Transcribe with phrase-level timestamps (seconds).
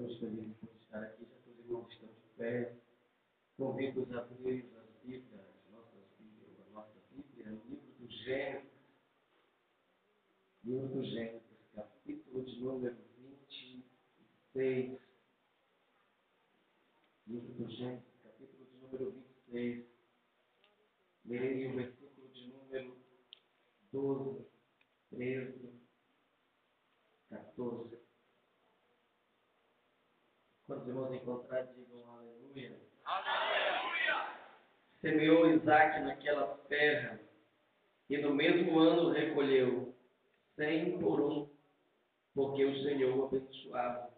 [0.00, 2.74] Estamos felizes por estar aqui, já que os irmãos estão de pé.
[3.58, 8.70] Convido-os a abrir as Bíblias, as nossas Bíblias, a nossa Bíblia, o livro do Gênesis.
[10.64, 11.42] Livro do Gênesis,
[11.74, 12.96] capítulo de número
[14.54, 14.98] 26.
[17.26, 19.10] Livro do Gênesis, capítulo de número
[19.50, 19.84] 26.
[21.26, 22.96] Lerei o versículo de número
[23.92, 24.46] 12,
[25.10, 25.74] 13,
[27.28, 28.00] 14.
[30.70, 32.76] Quando os irmãos encontrarem, digam aleluia.
[33.04, 34.36] Aleluia!
[35.00, 37.20] Semeou Isaac naquela terra
[38.08, 39.94] e no mesmo ano recolheu
[40.56, 41.48] cem por um,
[42.34, 44.10] porque o Senhor o abençoava.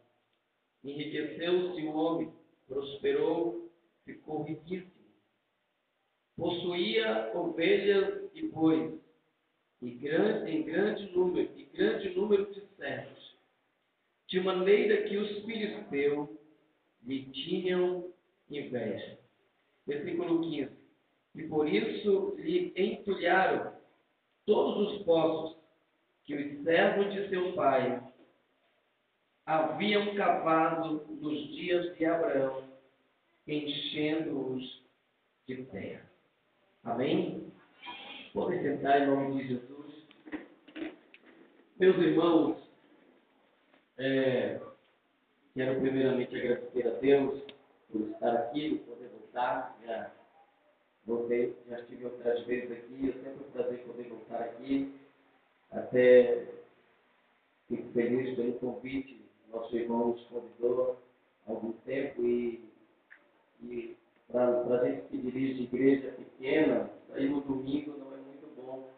[0.83, 2.33] Enriqueceu-se o homem,
[2.67, 3.71] prosperou,
[4.07, 4.91] ficou riquíssimo.
[6.37, 8.99] Possuía ovelhas e bois,
[9.83, 13.37] e grande, em grande número, e grande número de servos,
[14.27, 16.42] de maneira que os filisteus
[17.05, 18.11] lhe tinham
[18.51, 19.19] inveja.
[19.87, 20.71] Versículo 15.
[21.35, 23.73] E por isso lhe entulharam
[24.45, 25.59] todos os poços
[26.25, 28.03] que os servos de seu pai
[29.45, 32.65] haviam cavado nos dias de Abraão,
[33.47, 34.83] enchendo-os
[35.47, 36.11] de terra.
[36.85, 37.53] Amém?
[38.33, 40.07] Podem sentar em nome de Jesus.
[41.79, 42.57] Meus irmãos,
[43.99, 44.61] é,
[45.55, 47.43] quero primeiramente agradecer a Deus
[47.91, 49.79] por estar aqui, por poder voltar.
[49.85, 50.11] Já
[51.07, 54.95] voltei, já estive outras vezes aqui, é sempre um prazer poder voltar aqui.
[55.71, 56.47] Até
[57.69, 60.99] fico feliz pelo convite, nosso irmão nos convidou
[61.47, 62.65] há algum tempo e,
[63.63, 63.97] e
[64.31, 68.91] para a gente que dirige igreja pequena, sair no domingo não é muito bom,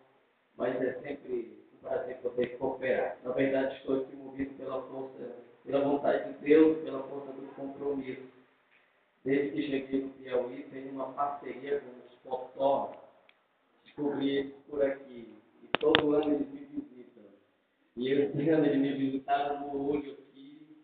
[0.56, 3.18] mas é sempre um prazer poder cooperar.
[3.24, 8.22] Na verdade, estou aqui movido pela força, pela vontade de Deus, pela força do compromisso.
[9.24, 13.02] Desde que cheguei no Piauí, tenho uma parceria com os fotógrafos.
[13.84, 15.32] Descobri eles por aqui.
[15.62, 17.24] E todo ano eles me visitam.
[17.96, 20.76] E esse ano eles me visitaram no olho aqui,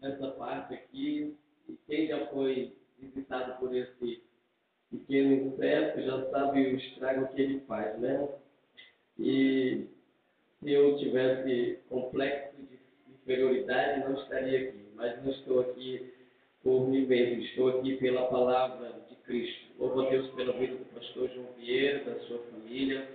[0.00, 1.36] nessa parte aqui.
[1.68, 4.22] E quem já foi visitado por esse
[4.90, 8.28] pequeno inseto já sabe o estrago que ele faz, né?
[9.18, 9.86] E
[10.60, 12.73] se eu tivesse complexo de
[13.24, 14.84] inferioridade, não estaria aqui.
[14.94, 16.14] Mas não estou aqui
[16.62, 19.72] por mim mesmo, estou aqui pela palavra de Cristo.
[19.78, 23.08] Louvo a Deus pela vida do pastor João Vieira, da sua família,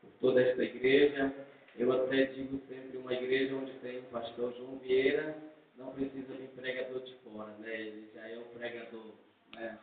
[0.00, 1.32] por toda esta igreja.
[1.76, 5.36] Eu até digo sempre uma igreja onde tem o pastor João Vieira,
[5.76, 7.80] não precisa de um pregador de fora, né?
[7.80, 9.14] Ele já é um pregador,
[9.54, 9.78] né?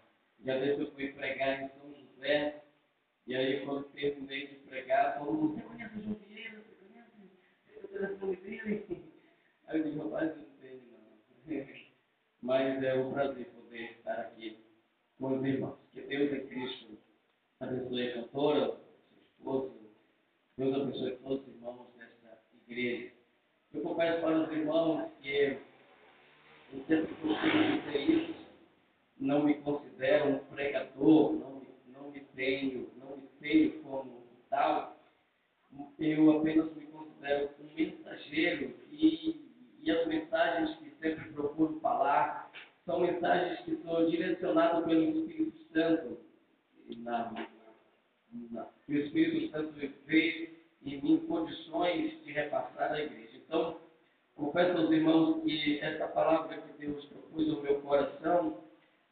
[0.46, 2.64] Já vezes eu fui pregar em São José,
[3.26, 6.62] e aí quando terminei de pregar, todo mundo, você conhece o João Vieira?
[6.62, 9.09] Você conhece o telefone dele?
[9.70, 11.68] Aí eu digo, rapaz, não tenho não.
[12.42, 14.58] Mas é um prazer poder estar aqui
[15.20, 15.78] com os irmãos.
[15.92, 16.98] Que Deus em Cristo
[17.60, 18.66] abençoe a cantora,
[19.10, 19.80] seu esposo,
[20.58, 23.14] Deus abençoe todos os irmãos desta igreja.
[23.74, 25.60] Eu confesso para os irmãos que
[26.74, 28.36] eu sempre costumo dizer isso,
[29.20, 31.60] não me considero um pregador, não
[32.00, 34.98] não me tenho, não me tenho como tal,
[36.00, 39.39] eu apenas me considero um mensageiro e,
[39.92, 42.52] as mensagens que sempre procuro falar
[42.86, 46.18] são mensagens que são direcionadas pelo Espírito Santo,
[46.98, 47.32] na,
[48.52, 49.74] na, o Espírito Santo
[50.06, 53.38] vê em mim condições de repassar à igreja.
[53.38, 53.80] Então,
[54.36, 58.64] confesso aos irmãos que essa palavra que Deus propôs no meu coração,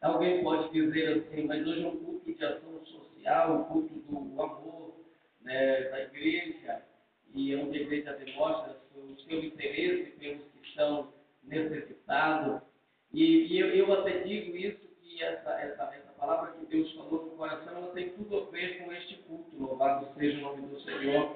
[0.02, 4.42] alguém pode dizer assim, mas hoje é um culto de ação social, um culto do
[4.42, 4.94] amor
[5.42, 6.82] né, da igreja,
[7.34, 11.14] e é onde a igreja demonstra o seu interesse pelos estão
[11.44, 12.62] necessitados.
[13.14, 17.26] E, e eu, eu, até digo isso, que essa, essa, essa palavra que Deus falou
[17.26, 20.80] no coração, ela tem tudo a ver com este culto, louvado seja o nome do
[20.82, 21.36] Senhor,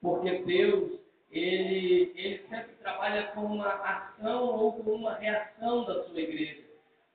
[0.00, 1.00] porque Deus,
[1.30, 6.62] ele, ele sempre trabalha com uma ação ou com uma reação da sua igreja.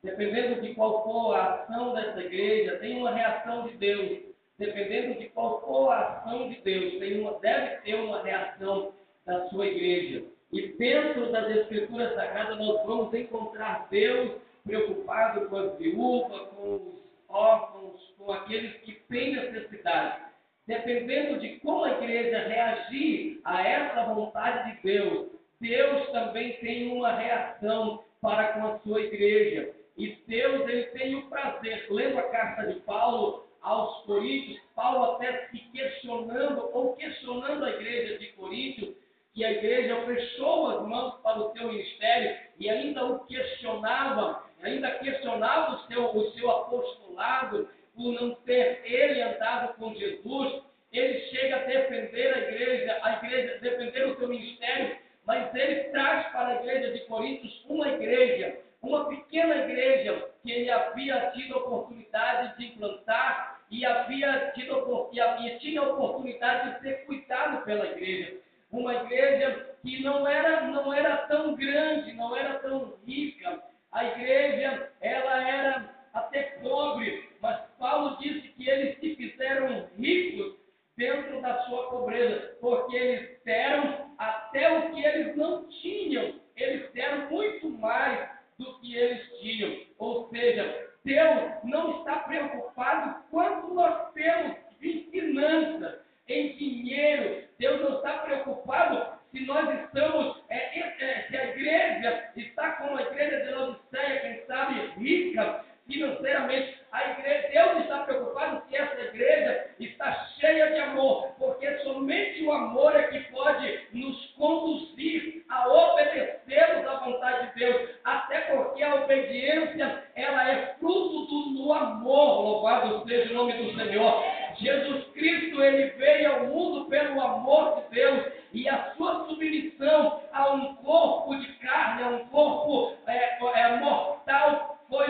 [0.04, 4.20] Dependendo de qual for a ação dessa igreja, tem uma reação de Deus.
[4.58, 8.94] Dependendo de qual for a ação de Deus, tem uma, deve ter uma reação
[9.26, 10.24] da sua igreja.
[10.52, 17.04] E dentro das Escrituras Sagradas nós vamos encontrar Deus preocupado com as viúvas, com os
[17.30, 20.22] órfãos, com aqueles que têm necessidade.
[20.66, 25.28] Dependendo de como a igreja reagir a essa vontade de Deus,
[25.60, 29.74] Deus também tem uma reação para com a sua igreja.
[29.98, 35.48] E Deus ele tem o prazer, lendo a carta de Paulo aos Coríntios, Paulo até
[35.48, 38.96] se questionando ou questionando a igreja de Coríntios,
[39.34, 44.92] que a igreja fechou as mãos para o seu ministério e ainda o questionava, ainda
[44.92, 50.62] questionava o seu, o seu apostolado, por não ter ele andado com Jesus,
[50.94, 56.28] ele chega a defender a igreja, a igreja, defender o seu ministério, mas ele traz
[56.32, 62.58] para a igreja de Coríntios uma igreja, uma pequena igreja que ele havia tido oportunidade
[62.58, 68.38] de implantar e havia tido e havia, tinha oportunidade de ser cuidado pela igreja.
[68.72, 73.62] Uma igreja que não era, não era tão grande, não era tão rica.
[73.92, 80.56] A igreja, ela era até pobre, mas Paulo disse que eles se fizeram ricos
[80.98, 87.30] dentro da sua pobreza, porque eles deram até o que eles não tinham, eles deram
[87.30, 89.78] muito mais do que eles tinham.
[90.00, 97.44] Ou seja, Deus não está preocupado quanto nós temos de finanças, em dinheiro.
[97.58, 102.98] Deus não está preocupado se nós estamos, é, é, é, se a igreja está como
[102.98, 106.78] a igreja de Laodiceia, quem sabe rica financeiramente.
[106.92, 112.52] A igreja, Deus está preocupado se essa igreja está cheia de amor, porque somente o
[112.52, 118.96] amor é que pode nos conduzir a obedecermos à vontade de Deus, até porque a
[118.96, 124.24] obediência ela é fruto do, do amor, louvado seja o nome do Senhor.
[124.60, 130.54] Jesus Cristo ele veio ao mundo pelo amor de Deus e a sua submissão a
[130.54, 135.08] um corpo de carne, a um corpo é, é, mortal, foi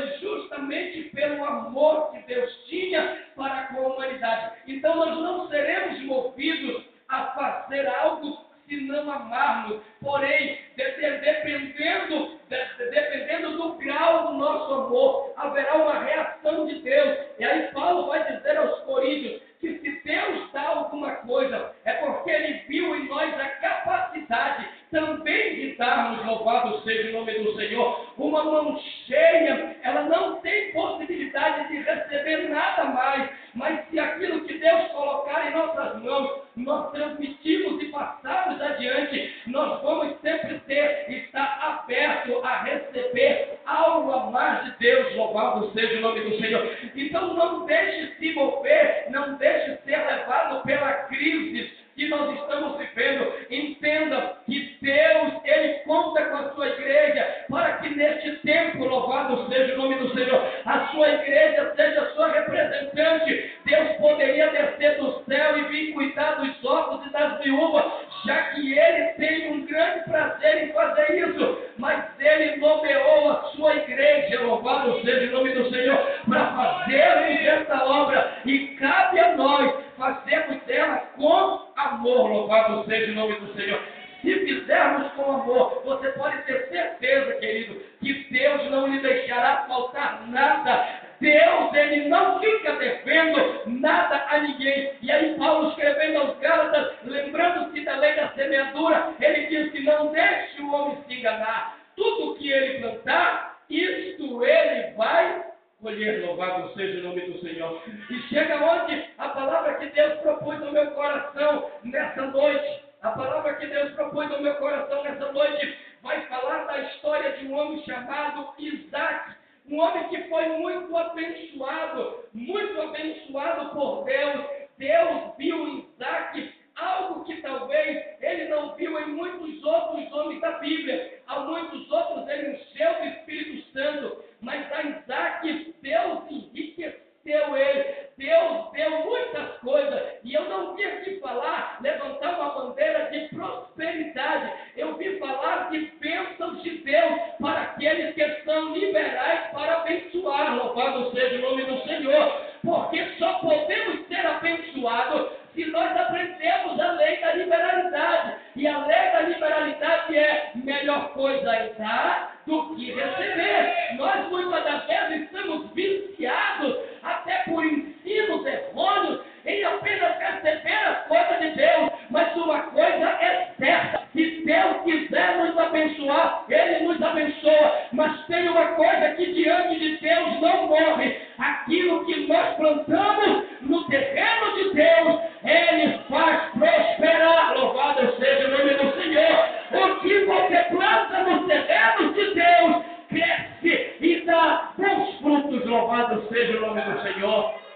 [1.38, 4.58] pelo amor que Deus tinha para com a humanidade.
[4.68, 9.82] Então nós não seremos movidos a fazer algo se não amarmos.
[10.02, 17.20] Porém, dependendo, dependendo do grau do nosso amor, haverá uma reação de Deus.
[17.40, 22.30] E aí Paulo vai dizer aos Coríntios que se Deus dá alguma coisa, é porque
[22.30, 28.14] Ele viu em nós a capacidade também de darmos, louvado seja o nome do Senhor,
[28.18, 34.58] uma mão cheia, ela não tem possibilidade de receber nada mais, mas se aquilo que
[34.58, 41.60] Deus colocar em nossas mãos, nós transmitimos e passamos adiante, nós vamos sempre ter, estar
[41.62, 46.78] aberto a receber algo a mais de Deus, louvado seja o nome do Senhor.
[46.96, 49.47] Então não deixe se mover, não deixe
[49.84, 53.34] ser levado pela crise que nós estamos vivendo.
[53.50, 59.74] Entenda que Deus, Ele conta com a sua igreja para que neste tempo, louvado seja
[59.74, 63.52] o nome do Senhor, a sua igreja seja sua representante.
[63.66, 67.86] Deus poderia descer do céu e vir cuidar dos órfãos e das viúvas,
[68.26, 71.62] já que Ele tem um grande prazer em fazer isso.
[71.78, 75.98] Mas Ele nomeou a sua igreja, louvado seja o nome do Senhor,
[76.28, 78.38] para fazer essa obra.
[78.46, 83.97] E cabe a nós fazermos dela com amor, louvado seja o nome do Senhor.
[84.28, 90.28] Se fizermos com amor, você pode ter certeza, querido, que Deus não lhe deixará faltar
[90.28, 90.86] nada.
[91.22, 94.92] Deus, ele não fica devendo nada a ninguém.
[95.02, 100.12] E aí, Paulo escrevendo aos Gálatas, lembrando-se da lei da semeadura, ele diz que não
[100.12, 101.78] deixe o homem se enganar.
[101.96, 105.46] Tudo que ele plantar, isto ele vai
[105.82, 107.82] colher, louvado seja o nome do Senhor.
[108.10, 113.56] E chega onde a palavra que Deus propôs no meu coração nessa noite, a palavra
[113.56, 117.82] que Deus propôs no meu coração nessa noite, vai falar da história de um homem
[117.86, 119.36] chamado Isaac.
[119.70, 124.46] Um homem que foi muito abençoado, muito abençoado por Deus.
[124.78, 130.52] Deus viu em Isaac algo que talvez ele não viu em muitos outros homens da
[130.60, 131.22] Bíblia.
[131.28, 138.08] Há muitos outros ele encheu do Espírito Santo, mas a Isaac Deus enriqueceu ele.
[138.18, 140.02] Deus deu muitas coisas.
[140.24, 144.54] E eu não vim aqui falar, levantar uma bandeira de prosperidade.
[144.76, 150.56] Eu vim falar de bênçãos de Deus para aqueles que são liberais para abençoar.
[150.56, 152.48] Louvado seja o nome do Senhor.
[152.64, 158.36] Porque só podemos ser abençoados se nós aprendemos a lei da liberalidade.
[158.56, 163.96] E a lei da liberalidade é melhor coisa dar do que receber.
[163.98, 171.40] Nós muitas das vezes estamos viciados até por ensinos errôneos em apenas receber as coisas
[171.40, 171.90] de Deus.
[172.10, 177.74] Mas uma coisa é certa: se Deus quiser nos abençoar, Ele nos abençoa.
[177.94, 183.84] Mas tem uma coisa que diante de Deus não morre: aquilo que nós plantamos no
[183.88, 187.58] terreno de Deus, Ele faz prosperar.
[187.58, 189.58] Louvado seja o nome do Senhor.
[189.72, 195.66] O que você planta nos terrenos de Deus, cresce e dá bons frutos.
[195.66, 197.68] Louvado seja o nome do Senhor.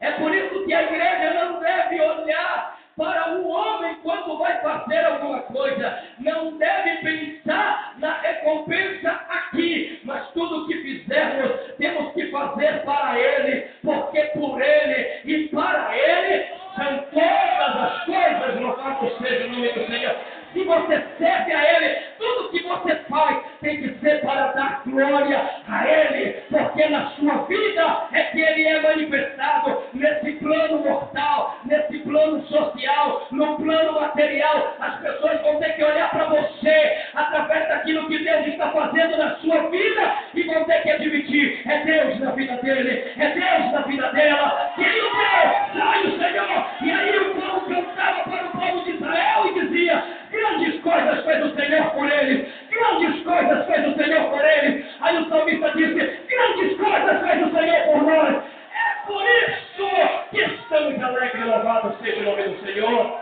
[0.00, 0.29] É por
[0.70, 5.98] que a igreja não deve olhar para o homem quando vai fazer alguma coisa.
[6.20, 13.66] Não deve pensar na recompensa aqui, mas tudo que fizermos temos que fazer para Ele,
[13.82, 16.46] porque por Ele e para Ele
[16.76, 18.60] são todas as coisas.
[18.60, 20.14] Louvado seja o nome do Senhor
[20.52, 25.48] se você serve a Ele, tudo que você faz tem que ser para dar glória
[25.68, 31.98] a Ele, porque na sua vida é que Ele é manifestado nesse plano mortal, nesse
[32.00, 34.76] plano social, no plano material.
[34.80, 39.36] As pessoas vão ter que olhar para você através daquilo que Deus está fazendo na
[39.36, 43.80] sua vida e vão ter que admitir: é Deus na vida dele, é Deus na
[43.82, 44.72] vida dela.
[44.76, 48.84] E aí o Deus, sai o Senhor, e aí o povo cantava para o povo
[48.84, 50.19] de Israel e dizia:
[50.50, 54.86] grandes coisas fez o Senhor por eles, grandes coisas fez o Senhor por eles.
[55.00, 58.44] Aí o salmista disse: grandes coisas fez o Senhor por nós.
[58.72, 63.20] É por isso que estamos alegres, louvado seja o nome do Senhor.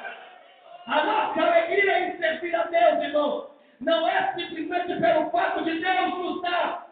[0.87, 6.18] A nossa alegria em servir a Deus, irmão, não é simplesmente pelo fato de Deus
[6.18, 6.88] nos dar.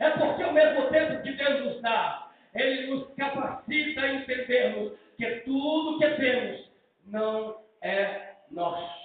[0.00, 5.26] É porque ao mesmo tempo que Deus nos dá, Ele nos capacita a entendermos que
[5.44, 6.70] tudo que temos
[7.06, 9.01] não é nosso,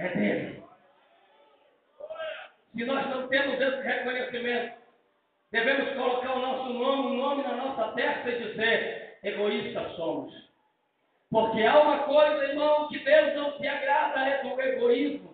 [0.00, 0.62] é dele.
[2.74, 4.74] Se nós não temos esse reconhecimento,
[5.52, 10.32] devemos colocar o nosso nome, o nome na nossa testa e dizer: egoístas somos.
[11.30, 15.30] Porque há uma coisa, irmão, que Deus não se agrada, é do egoísmo.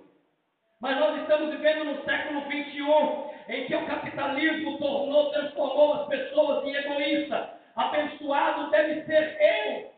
[0.81, 6.65] Mas nós estamos vivendo no século 21, em que o capitalismo tornou, transformou as pessoas
[6.65, 7.49] em egoístas.
[7.77, 9.91] Abençoado deve ser eu.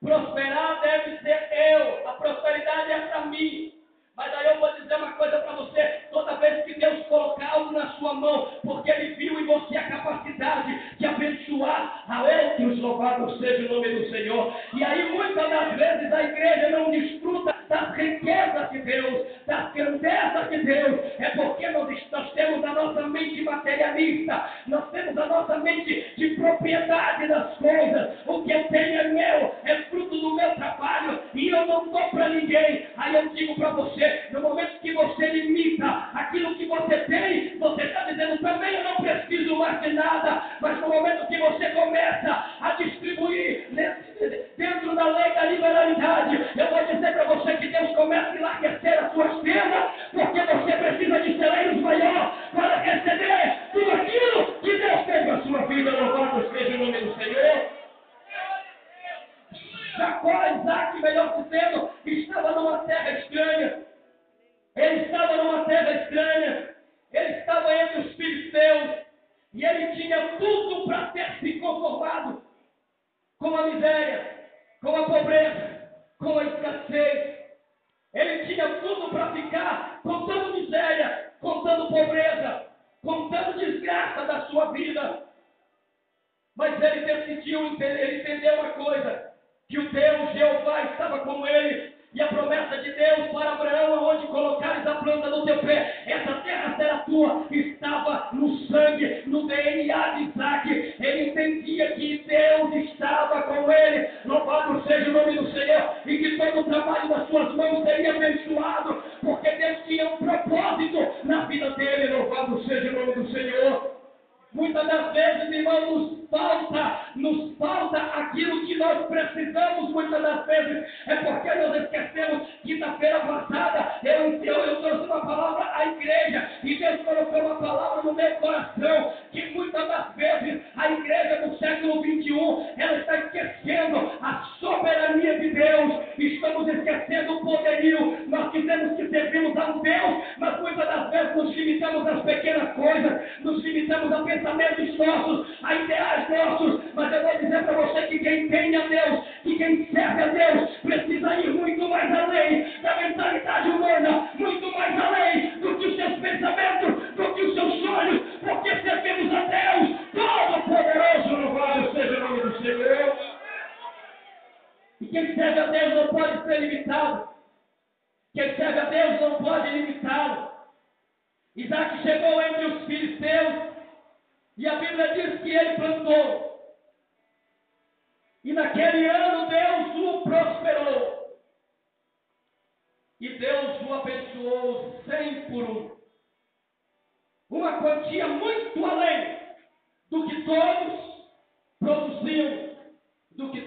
[0.00, 2.08] Prosperar deve ser eu.
[2.08, 3.69] A prosperidade é para mim.
[4.30, 5.82] Mas aí eu vou dizer uma coisa para você:
[6.12, 9.88] toda vez que Deus colocar algo na sua mão, porque Ele viu em você a
[9.88, 14.54] capacidade de abençoar a outros, louvado seja o nome do Senhor.
[14.74, 20.48] E aí muitas das vezes a igreja não desfruta das riquezas de Deus, das grandezas
[20.48, 25.58] de Deus, é porque nós, nós temos a nossa mente materialista, nós temos a nossa
[25.58, 28.10] mente de propriedade das coisas.
[28.26, 32.10] O que eu tenho é meu, é fruto do meu trabalho, e eu não dou
[32.10, 32.86] para ninguém.
[32.96, 37.82] Aí eu digo para você, no momento que você limita aquilo que você tem, você
[37.82, 42.44] está dizendo também eu não preciso mais de nada, mas no momento que você começa
[42.60, 43.66] a distribuir
[44.56, 49.04] dentro da lei da liberalidade, eu vou dizer para você que Deus começa a enlarguecer
[49.04, 49.39] as suas
[50.12, 55.42] porque você precisa de celeiros maior para receber tudo aquilo que Deus tem para a
[55.42, 55.90] sua vida.
[55.90, 57.80] Louvado seja o nome do Senhor.
[59.96, 63.82] Jacó, Isaac, melhor dizendo, estava numa terra estranha.
[64.76, 66.74] Ele estava numa terra estranha,
[67.12, 68.90] ele estava entre os filisteus,
[69.52, 72.42] e ele tinha tudo para ter se conformado
[73.38, 74.48] com a miséria,
[74.80, 77.39] com a pobreza, com a escassez.
[78.12, 82.66] Ele tinha tudo para ficar contando miséria, contando pobreza,
[83.02, 85.22] contando desgraça da sua vida.
[86.56, 89.32] Mas ele decidiu, ele entendeu uma coisa:
[89.68, 91.19] que o Deus Jeová estava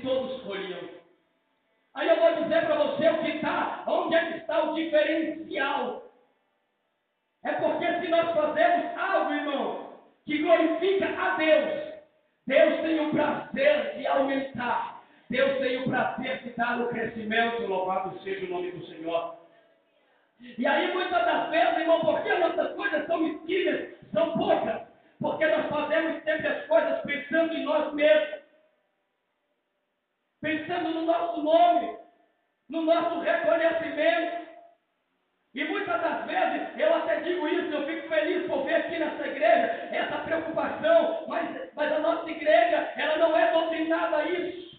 [0.03, 0.79] todos colhiam.
[1.95, 6.03] Aí eu vou dizer para você o que está, onde é que está o diferencial.
[7.43, 9.93] É porque se nós fazemos algo, irmão,
[10.25, 11.93] que glorifica a Deus,
[12.47, 15.03] Deus tem o prazer de aumentar.
[15.29, 19.35] Deus tem o prazer de dar o crescimento, louvado seja o nome do Senhor.
[20.57, 24.81] E aí muitas das vezes, irmão, porque as nossas coisas são esquinas, são poucas,
[25.19, 28.42] porque nós fazemos sempre as coisas pensando em nós mesmos
[30.43, 31.97] no nosso nome,
[32.69, 34.43] no nosso reconhecimento.
[35.53, 39.27] E muitas das vezes, eu até digo isso, eu fico feliz por ver aqui nessa
[39.27, 44.73] igreja essa preocupação, mas, mas a nossa igreja, ela não é doutrinada a isso.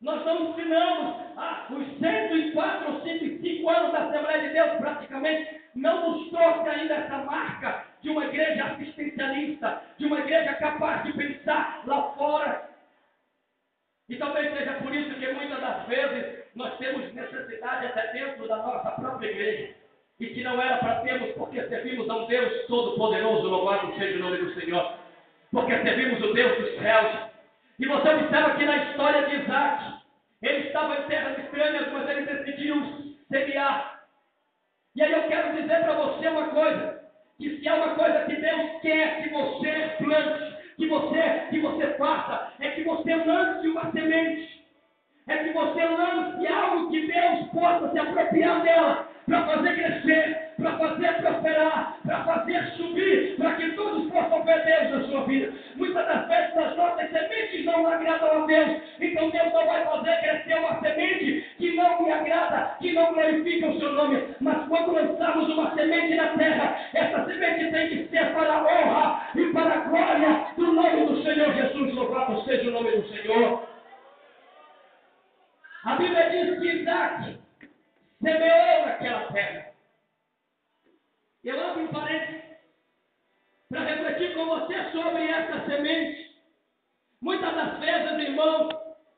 [0.00, 6.10] Nós não ensinamos, ah, os 104 ou 105 anos da Assembleia de Deus, praticamente, não
[6.12, 11.82] nos trouxe ainda essa marca de uma igreja assistencialista, de uma igreja capaz de pensar
[11.86, 12.75] lá fora.
[14.08, 18.56] E talvez seja por isso que muitas das vezes nós temos necessidade até dentro da
[18.58, 19.74] nossa própria igreja.
[20.18, 24.20] E que não era para termos, porque servimos a um Deus Todo-Poderoso, louvado seja o
[24.20, 24.94] nome do Senhor.
[25.50, 27.30] Porque servimos o Deus dos céus.
[27.78, 29.96] E você observa que na história de Isaac,
[30.42, 34.02] ele estava em terras estranhas, mas ele decidiu semear.
[34.94, 37.02] E aí eu quero dizer para você uma coisa:
[37.38, 40.45] que se há uma coisa que Deus quer que você plante,
[40.76, 44.64] que você, que você faça, é que você lance uma semente.
[45.26, 50.78] É que você lance algo que Deus possa se apropriar dela para fazer crescer, para
[50.78, 55.52] fazer prosperar, para fazer subir, para que todos possam ver Deus na sua vida.
[55.74, 60.16] Muitas das vezes as nossas sementes não agradam a Deus, então Deus não vai fazer
[60.20, 64.22] crescer uma semente que não me agrada, que não glorifica o seu nome.
[64.40, 69.28] Mas quando lançamos uma semente na terra, essa semente tem que ser para a honra
[69.34, 71.94] e para a glória do nome do Senhor Jesus.
[71.94, 73.66] Louvado seja o nome do Senhor.
[75.84, 77.38] A Bíblia diz que Isaac
[78.20, 79.75] semeou naquela terra.
[81.46, 82.42] Eu abro um parênteses
[83.68, 86.42] para refletir com você sobre essa semente.
[87.20, 88.68] Muitas das vezes, irmãos,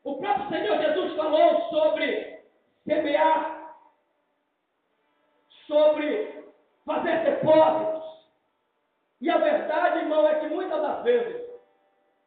[0.05, 2.45] o próprio Senhor Jesus falou sobre
[2.85, 3.75] semear,
[5.67, 6.45] sobre
[6.85, 8.05] fazer depósitos.
[9.23, 11.49] E a verdade, irmão, é que muitas das vezes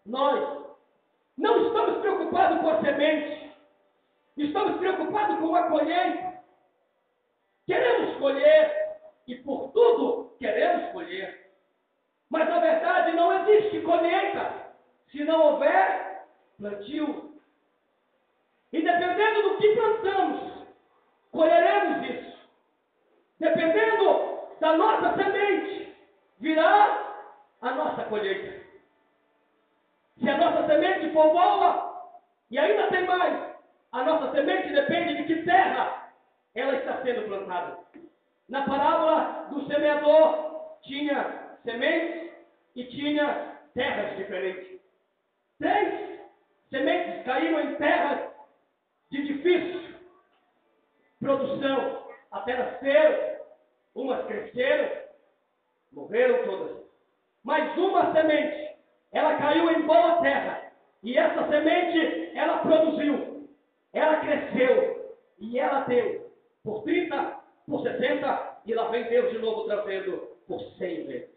[0.08, 0.66] nós
[1.38, 3.52] não estamos preocupados com a semente,
[4.36, 6.42] estamos preocupados com a colheita.
[7.68, 8.90] Queremos colher
[9.28, 11.52] e por tudo queremos colher.
[12.30, 14.72] Mas na verdade não existe colheita
[15.12, 16.26] se não houver
[16.58, 17.40] plantio.
[18.72, 20.68] E dependendo do que plantamos,
[21.32, 22.50] colheremos isso.
[23.40, 25.96] Dependendo da nossa semente,
[26.40, 27.16] virá
[27.62, 28.62] a nossa colheita.
[30.20, 31.92] Se a nossa semente for boa,
[32.50, 33.56] e ainda tem mais,
[33.92, 36.14] a nossa semente depende de que terra
[36.54, 37.78] ela está sendo plantada.
[38.52, 42.34] Na parábola do semeador, tinha sementes
[42.76, 44.82] e tinha terras diferentes.
[45.58, 46.20] Três
[46.70, 48.30] sementes caíram em terras
[49.10, 49.96] de difícil
[51.18, 52.12] produção.
[52.30, 53.40] Até nasceram,
[53.96, 55.02] umas cresceram,
[55.94, 56.78] morreram todas.
[57.46, 58.76] Mas uma semente,
[59.14, 60.74] ela caiu em boa terra.
[61.04, 63.50] E essa semente, ela produziu,
[63.94, 66.30] ela cresceu e ela deu
[66.66, 71.30] por 30, por 60, e lá vem Deus de novo trazendo por 100 vezes.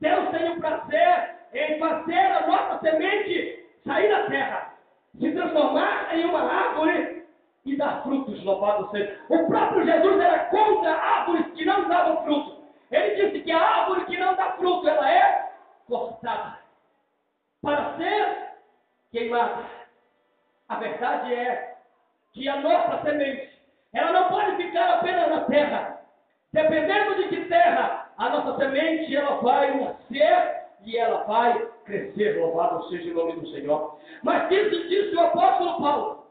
[0.00, 4.74] Deus tem o prazer em fazer a nossa semente sair da terra,
[5.18, 7.24] se transformar em uma árvore
[7.64, 9.18] e dar frutos, louvado seja.
[9.28, 12.64] O próprio Jesus era contra árvores que não davam fruto.
[12.90, 15.52] Ele disse que a árvore que não dá fruto, ela é
[15.86, 16.58] cortada
[17.62, 18.54] para ser
[19.10, 19.64] queimada.
[20.68, 21.76] A verdade é
[22.32, 23.53] que a nossa semente
[23.94, 26.00] ela não pode ficar apenas na terra.
[26.52, 32.38] Dependendo de que terra, a nossa semente ela vai nascer e ela vai crescer.
[32.38, 33.98] Louvado seja o nome do Senhor.
[34.22, 36.26] Mas disse, disse o apóstolo Paulo,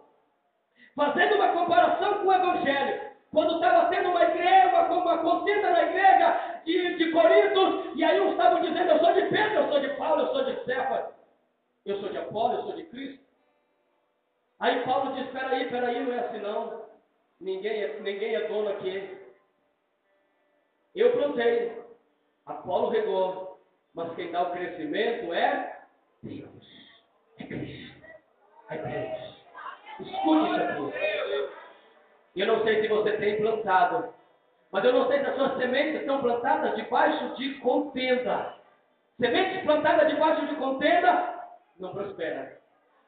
[0.95, 5.83] fazendo uma comparação com o Evangelho quando estava tendo uma igreja, uma, uma contenda na
[5.83, 9.79] igreja de, de Corinto, e aí uns estavam dizendo, eu sou de Pedro, eu sou
[9.79, 11.05] de Paulo, eu sou de Cefas,
[11.83, 13.23] eu sou de Apolo, eu sou de Cristo.
[14.59, 16.82] Aí Paulo diz, peraí, peraí, não é assim não.
[17.43, 19.17] Ninguém é, ninguém é dono aqui.
[20.95, 21.77] Eu plantei,
[22.45, 23.59] Apolo regou,
[23.93, 25.81] mas quem dá o crescimento é
[26.23, 26.65] Deus.
[27.37, 28.01] É Cristo.
[28.69, 29.33] É Deus.
[29.99, 31.49] Escute isso aqui.
[32.37, 34.13] Eu não sei se você tem plantado,
[34.71, 38.55] mas eu não sei se as suas sementes estão plantadas debaixo de contenda.
[39.19, 41.43] Sementes plantadas debaixo de contenda
[41.77, 42.57] não prospera.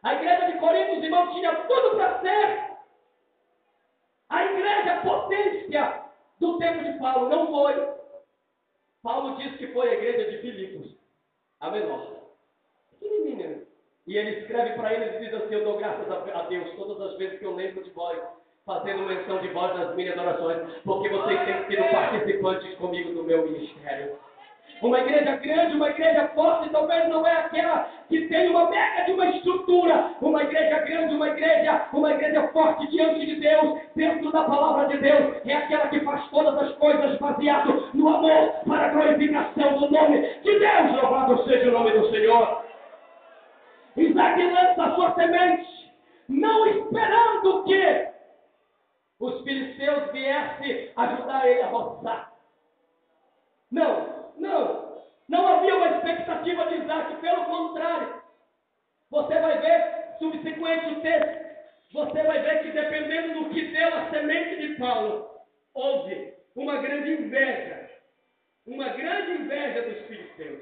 [0.03, 2.74] A igreja de Corinto, os irmãos, tinha tudo para ser
[4.29, 6.03] a igreja potência
[6.39, 7.95] do tempo de Paulo não foi.
[9.03, 10.95] Paulo diz que foi a igreja de Filipos,
[11.59, 12.15] a menor.
[14.07, 17.17] E ele escreve para eles e diz assim: Eu dou graças a Deus todas as
[17.17, 18.21] vezes que eu lembro de vós,
[18.65, 23.43] fazendo menção de vós nas minhas orações, porque vocês têm sido participantes comigo do meu
[23.49, 24.17] ministério.
[24.81, 29.13] Uma igreja grande, uma igreja forte, talvez não é aquela que tem uma mega de
[29.13, 30.11] uma estrutura.
[30.21, 34.97] Uma igreja grande, uma igreja, uma igreja forte diante de Deus, dentro da palavra de
[34.97, 39.89] Deus, é aquela que faz todas as coisas baseado no amor para a glorificação do
[39.89, 41.01] nome de Deus.
[41.01, 42.65] Louvado seja o nome do Senhor.
[43.97, 45.93] Isaac lança sua semente,
[46.27, 48.07] não esperando que
[49.19, 52.31] os filisteus viessem ajudar ele a roçar.
[53.71, 55.03] Não, não.
[55.27, 58.21] Não havia uma expectativa de Isaac, pelo contrário.
[59.09, 61.45] Você vai ver, subsequente o texto,
[61.93, 65.29] você vai ver que dependendo do que deu a semente de Paulo,
[65.73, 67.89] houve uma grande inveja.
[68.65, 70.61] Uma grande inveja dos filisteus.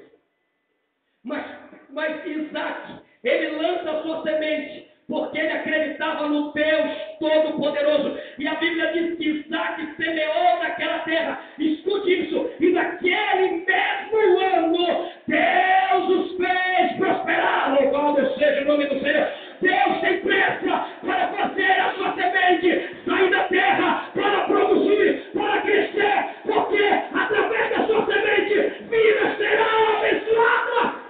[1.22, 1.44] Mas,
[1.90, 6.90] mas Isaac, ele lança a sua semente porque ele acreditava no Deus
[7.20, 8.18] Todo-Poderoso.
[8.38, 11.40] E a Bíblia diz que Isaac semeou naquela terra.
[11.58, 12.50] Escute isso.
[12.60, 17.80] E naquele mesmo ano, Deus os fez prosperar.
[17.80, 19.28] Louvado seja o nome do Senhor.
[19.60, 26.24] Deus tem pressa para fazer a sua semente sair da terra, para produzir, para crescer,
[26.44, 26.82] porque
[27.14, 31.04] através da sua semente, vidas serão abençoadas.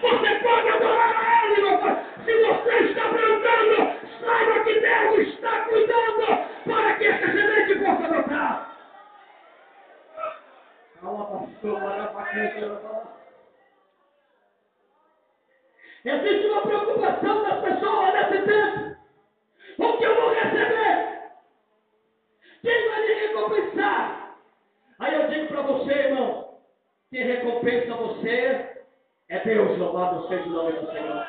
[0.00, 2.04] Você pode adorar a Ele, meu Pai.
[2.24, 6.26] Se você está plantando, saiba que Deus está cuidando
[6.64, 8.76] para que essa semente possa brotar.
[11.00, 11.82] Calma, pastor,
[16.04, 18.96] Existe uma preocupação das pessoas nesse tempo.
[19.78, 21.22] O que eu vou receber?
[22.60, 24.36] Quem vai me recompensar?
[24.98, 26.58] Aí eu digo para você, irmão,
[27.10, 28.72] que recompensa você
[29.28, 31.26] é Deus, louvado seja o nome do Senhor.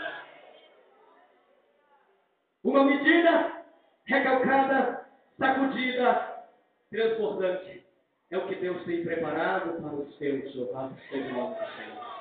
[2.64, 3.64] Uma medida
[4.06, 5.06] recalcada,
[5.40, 6.44] sacudida,
[6.92, 7.84] transbordante.
[8.30, 12.14] É o que Deus tem preparado para os seus, louvado seja o nome do Senhor.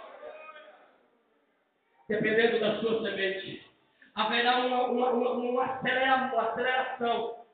[2.09, 3.67] Dependendo da sua semente,
[4.15, 7.45] haverá uma, uma, uma, uma, aceleração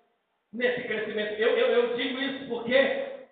[0.52, 1.32] nesse crescimento.
[1.40, 3.26] Eu, eu, eu digo isso porque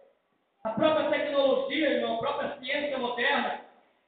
[0.64, 3.60] a própria tecnologia, irmão, a própria ciência moderna,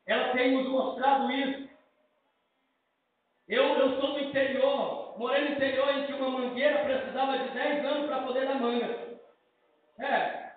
[0.07, 1.69] ela tem nos mostrado isso.
[3.47, 7.85] Eu, eu sou do interior, morei no interior em que uma mangueira precisava de 10
[7.85, 9.19] anos para poder dar manga.
[9.99, 10.53] É,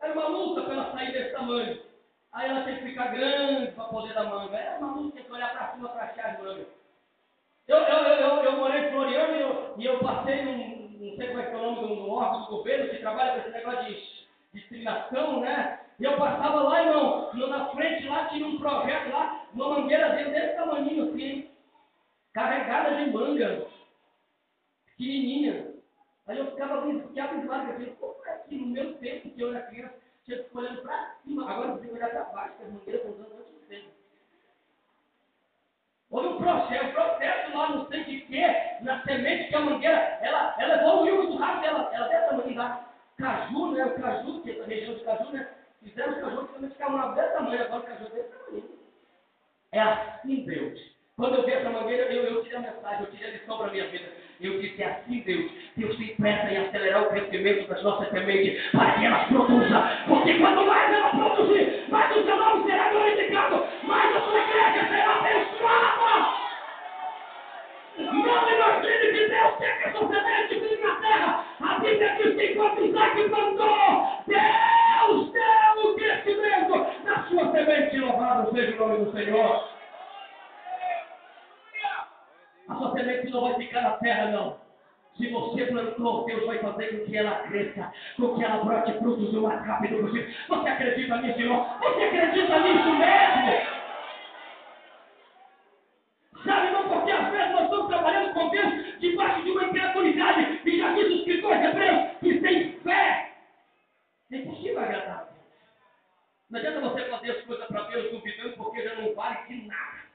[0.00, 1.82] era uma luta para ela sair desse tamanho.
[2.32, 4.56] Aí ela tem que ficar grande para poder dar manga.
[4.56, 6.66] Era uma luta, tem que olhar para cima para achar as mangas.
[7.68, 11.16] Eu, eu, eu, eu, eu morei em Floriano e eu, e eu passei num, não
[11.16, 13.38] sei como é que é o nome do, do órgão do governo que trabalha com
[13.40, 15.80] esse negócio de, de trilação, né?
[16.00, 20.56] E eu passava lá, irmão, na frente lá tinha um projeto lá, uma mangueira desse
[20.56, 21.50] tamanho assim,
[22.34, 23.66] carregada de manga,
[24.86, 25.74] pequenininha.
[26.26, 29.66] Aí eu ficava abismado, eu falei, como é que no meu tempo que eu era
[29.66, 33.22] criança, tinha que olhando para cima, agora você olhar para baixo, que as mangueiras estão
[33.22, 33.88] dando antes do tempo.
[36.10, 38.40] Houve um processo, processo lá, não sei de que,
[38.82, 42.80] na semente que a mangueira, ela, ela evoluiu muito rápido, ela, ela dessa mangueira,
[43.16, 47.14] caju, né, o caju, que é a região de caju, né, Fizemos caju ficar uma
[47.14, 48.64] desse tamanho, agora caju desse tamanho.
[49.72, 50.98] É assim Deus.
[51.16, 53.66] Quando eu vi essa mangueira, eu, eu tirei a mensagem, eu tirei a lição para
[53.66, 54.12] a minha vida.
[54.40, 55.50] Eu disse, é assim Deus.
[55.76, 59.82] Deus tem pressa em acelerar o crescimento das nossas sementes para que elas produzam.
[60.06, 64.88] Porque quanto mais ela produzir, mais o seu nome será glorificado, mais a sua igreja
[64.88, 65.98] será abençoada.
[67.98, 71.44] Não imagine que Deus quer que a sua semente vive na terra.
[71.60, 75.57] A Bíblia diz que enquanto Isaac mandou, Deus deu
[76.68, 77.98] crescimento na sua semente.
[77.98, 79.68] Louvado seja o nome do Senhor.
[82.68, 84.68] A sua semente não vai ficar na terra, não.
[85.16, 89.34] Se você plantou, Deus vai fazer com que ela cresça, com que ela brote frutos
[89.34, 90.32] o mais rápido possível.
[90.48, 91.66] Você acredita nisso, irmão?
[91.80, 93.78] Você acredita nisso mesmo?
[96.44, 100.60] Sabe, irmão, porque às vezes nós estamos trabalhando com Deus debaixo de uma incredulidade.
[100.64, 103.32] E já diz os escritores hebreus que sem fé
[104.30, 105.27] é impossível agradar.
[106.50, 110.08] Não adianta você fazer as coisas para Deus duvidando porque já não vale de nada.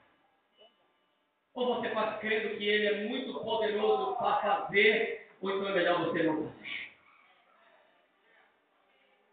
[1.54, 6.04] Ou você faz crendo que Ele é muito poderoso para fazer, ou então é melhor
[6.04, 6.94] você não fazer.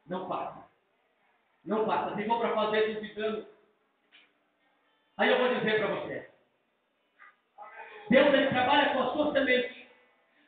[0.05, 0.69] Não faça.
[1.65, 2.15] Não faça.
[2.15, 3.47] Se for para fazer duvidando,
[5.17, 6.29] aí eu vou dizer para você.
[8.09, 9.89] Deus ele trabalha com a sua semente.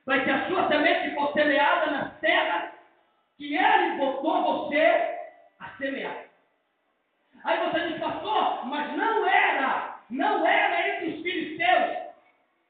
[0.06, 2.74] Mas que a sua semente for semeada na terra
[3.38, 5.18] que Ele botou você
[5.60, 6.33] a semear.
[7.44, 12.04] Aí você diz, pastor, mas não era, não era entre os filisteus.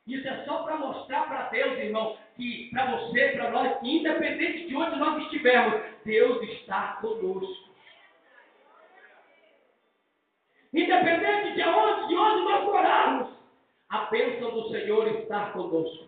[0.08, 4.76] Isso é só para mostrar para Deus, irmão, que para você, para nós, independente de
[4.76, 7.74] onde nós estivermos, Deus está conosco.
[10.74, 13.30] Independente de onde, de onde nós morarmos,
[13.90, 16.08] a bênção do Senhor está conosco.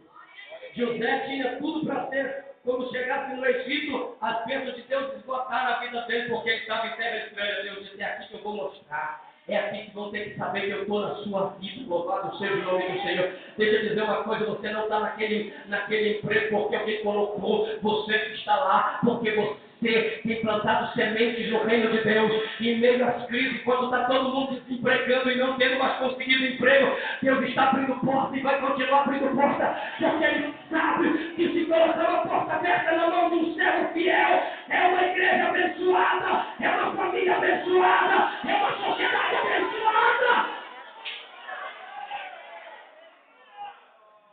[0.74, 5.80] José tinha tudo para ser, quando chegasse no Egito, as bênçãos de Deus esgotaram a
[5.80, 7.64] vida dele, porque ele estava em terra estranha.
[7.64, 9.24] Deus disse: É aqui que eu vou mostrar.
[9.48, 11.88] É aqui que vão ter que saber que eu estou na sua vida.
[11.88, 13.32] Louvado seja o nome do Senhor.
[13.56, 17.70] Deixa eu dizer uma coisa: você não está naquele, naquele emprego porque alguém colocou.
[17.82, 23.08] Você está lá porque você ter, tem plantado sementes no reino de Deus, em meio
[23.08, 27.70] às crises, quando está todo mundo desempregando e não tendo mais conseguido emprego, Deus está
[27.70, 32.54] abrindo porta e vai continuar abrindo porta, porque Ele sabe que se colocar uma porta
[32.56, 38.30] aberta na mão de um servo fiel, é uma igreja abençoada, é uma família abençoada,
[38.48, 40.55] é uma sociedade abençoada.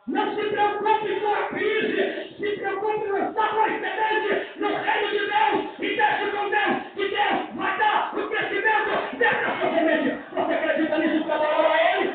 [0.09, 5.79] Não se preocupe com a crise, se preocupe no estar semente no reino de Deus
[5.79, 10.35] e deixe com Deus, e Deus vai dar o crescimento dessa sua semente.
[10.35, 12.15] Você acredita nisso para adorar a Ele?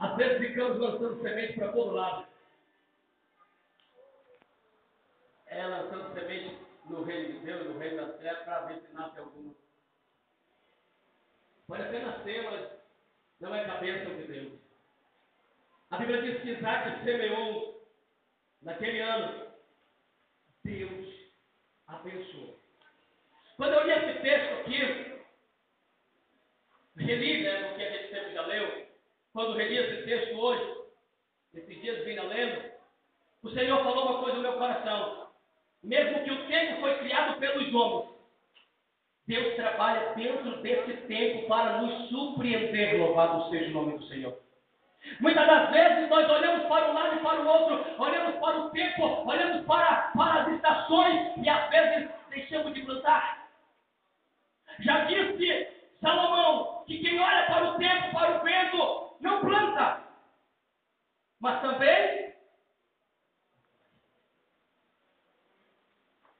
[0.00, 2.26] Às vezes ficamos lançando semente para todo lado.
[5.46, 9.18] É lançando semente no reino de Deus, no reino da terra, para ver se nasce
[9.20, 9.54] alguma.
[11.68, 12.77] Pode até nascer, mas
[13.40, 14.52] não é cabeça de Deus.
[15.90, 17.86] A Bíblia diz que Isaac semeou
[18.62, 19.48] naquele ano.
[20.64, 21.06] Deus
[21.86, 22.58] abençoou.
[23.56, 25.18] Quando eu li esse texto aqui,
[26.96, 28.86] reli, né, porque a gente sempre já leu,
[29.32, 30.82] quando reli esse texto hoje,
[31.54, 32.72] esses dias vinha lendo,
[33.42, 35.28] o Senhor falou uma coisa no meu coração.
[35.82, 38.17] Mesmo que o tempo foi criado pelos homens,
[39.28, 44.34] Deus trabalha dentro desse tempo para nos surpreender, louvado seja o nome do Senhor.
[45.20, 48.70] Muitas das vezes nós olhamos para um lado e para o outro, olhamos para o
[48.70, 53.50] tempo, olhamos para, para as estações e às vezes deixamos de plantar.
[54.80, 55.68] Já disse
[56.00, 60.04] Salomão que quem olha para o tempo, para o vento, não planta.
[61.38, 62.32] Mas também,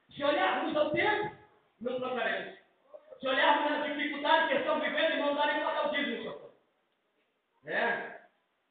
[0.09, 1.35] se olharmos ao tempo,
[1.81, 2.58] não plantaremos.
[3.19, 6.53] Se olharmos na dificuldade que estão vivendo, irmãos, dá nem pagar o dízimo, senhor.
[7.65, 8.19] É.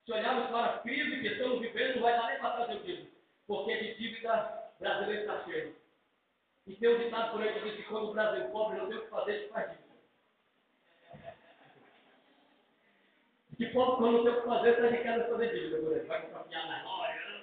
[0.05, 2.83] Se olharmos para a crise que estamos vivendo, não vai dar nem para fazer o
[2.83, 3.11] dízimo.
[3.47, 5.77] Porque de dívida brasileira está cheio.
[6.67, 8.99] E tem um ditado por aí que diz que quando o Brasil pobre não tem
[8.99, 9.89] o que fazer, se faz dívida.
[13.57, 16.09] Que pobre quando não tem o que fazer, está de casa fazer dívida, por exemplo.
[16.09, 17.38] Vai comprar piada na loja.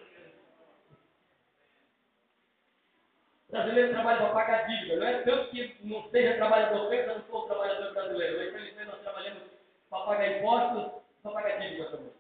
[3.56, 4.98] Brasileiro trabalha para pagar dívida.
[4.98, 8.38] Não é tanto que não seja trabalhador feito, não for trabalhador brasileiro.
[8.38, 9.44] Mas, infelizmente, nós trabalhamos
[9.90, 12.12] para pagar impostos, para pagar dívida também.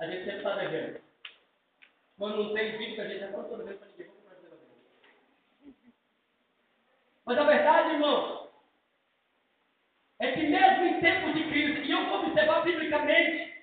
[0.00, 1.00] A gente sempre está devendo.
[2.18, 4.10] Quando não tem dívida, a gente está toda vez para ninguém.
[7.24, 8.50] Mas a verdade, irmão,
[10.18, 13.54] é que mesmo em tempos de crise, e eu vou observar biblicamente,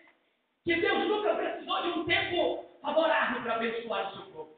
[0.64, 4.57] que Deus nunca precisou de um tempo favorável para abençoar o seu povo.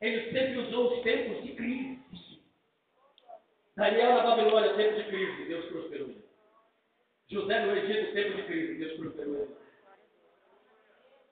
[0.00, 1.98] Ele sempre usou os tempos de crise.
[3.76, 6.14] Daniel na Babilônia, tempo de crise, Deus prosperou.
[7.28, 9.56] José no Egito, tempo de crise, Deus prosperou.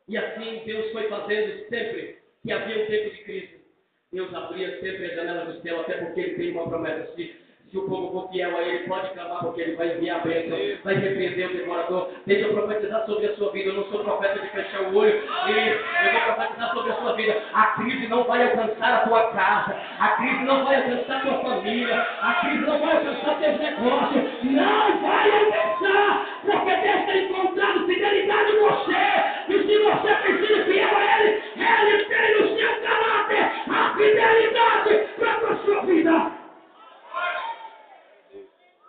[0.09, 3.65] E assim Deus foi fazendo sempre que havia um tempo de crise.
[4.13, 7.15] Deus abria sempre a janela do céu, até porque ele tem uma promessa.
[7.15, 7.44] Se
[7.75, 10.57] se o povo for fiel a ele, pode clamar, porque ele vai enviar a bênção,
[10.85, 12.09] vai repreender o devorador.
[12.25, 13.71] Deixa eu profetizar sobre a sua vida.
[13.71, 15.11] Eu não sou profeta de fechar o olho.
[15.11, 17.43] Eu vou profetizar sobre a sua vida.
[17.53, 19.77] A crise não vai alcançar a tua casa.
[19.99, 22.07] A crise não vai alcançar a tua família.
[22.23, 24.25] A crise não vai alcançar teus negócios.
[24.45, 29.05] Não vai alcançar, porque Deus tem encontrado fidelidade em você.
[29.49, 35.09] E se você tem sido fiel a Ele, Ele tem no seu caráter a fidelidade
[35.19, 36.44] para a sua vida.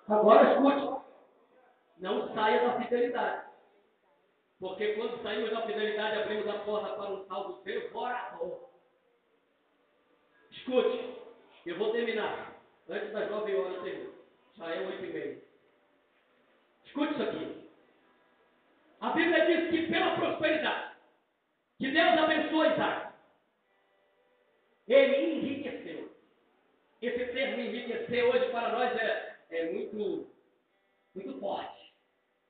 [0.07, 1.03] Agora escute.
[1.97, 3.47] Não saia da fidelidade.
[4.59, 8.69] Porque quando saímos da fidelidade, abrimos a porta para um tal do devorador.
[10.51, 11.15] Escute.
[11.65, 12.53] Eu vou terminar.
[12.87, 14.13] Antes das nove horas, termino.
[14.55, 15.43] Já é oito e meia.
[16.85, 17.69] Escute isso aqui.
[19.01, 20.95] A Bíblia diz que pela prosperidade,
[21.77, 23.13] que Deus abençoou Isaac,
[24.87, 26.15] ele enriqueceu.
[27.01, 30.27] Esse termo enriquecer hoje para nós é é muito,
[31.13, 31.93] muito forte.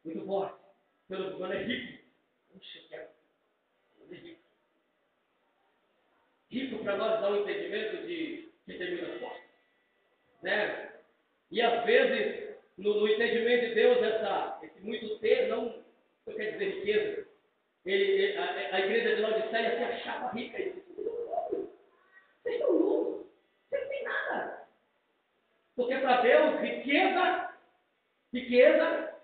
[0.04, 0.60] Muito forte.
[1.08, 2.04] Pelo quando é rico.
[2.52, 3.10] Puxa, que é,
[4.12, 4.42] é rico.
[6.50, 9.44] Rico para nós dá um entendimento de que tem muitas fortes.
[10.42, 10.94] Né?
[11.52, 15.84] E às vezes, no, no, entendimento de Deus, essa, esse muito ter não,
[16.26, 17.28] quer dizer riqueza.
[17.86, 20.60] Ele, ele, a, a, igreja de Laodiceia se achava rica.
[20.60, 23.28] E disse, vocês estão loucos.
[23.70, 24.68] Vocês não têm nada.
[25.76, 26.60] Porque para Deus,
[28.34, 29.15] Riqueza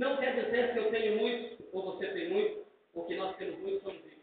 [0.00, 3.58] não quer dizer que eu tenho muito, ou você tem muito, ou que nós temos
[3.58, 4.18] muito, somos ricos.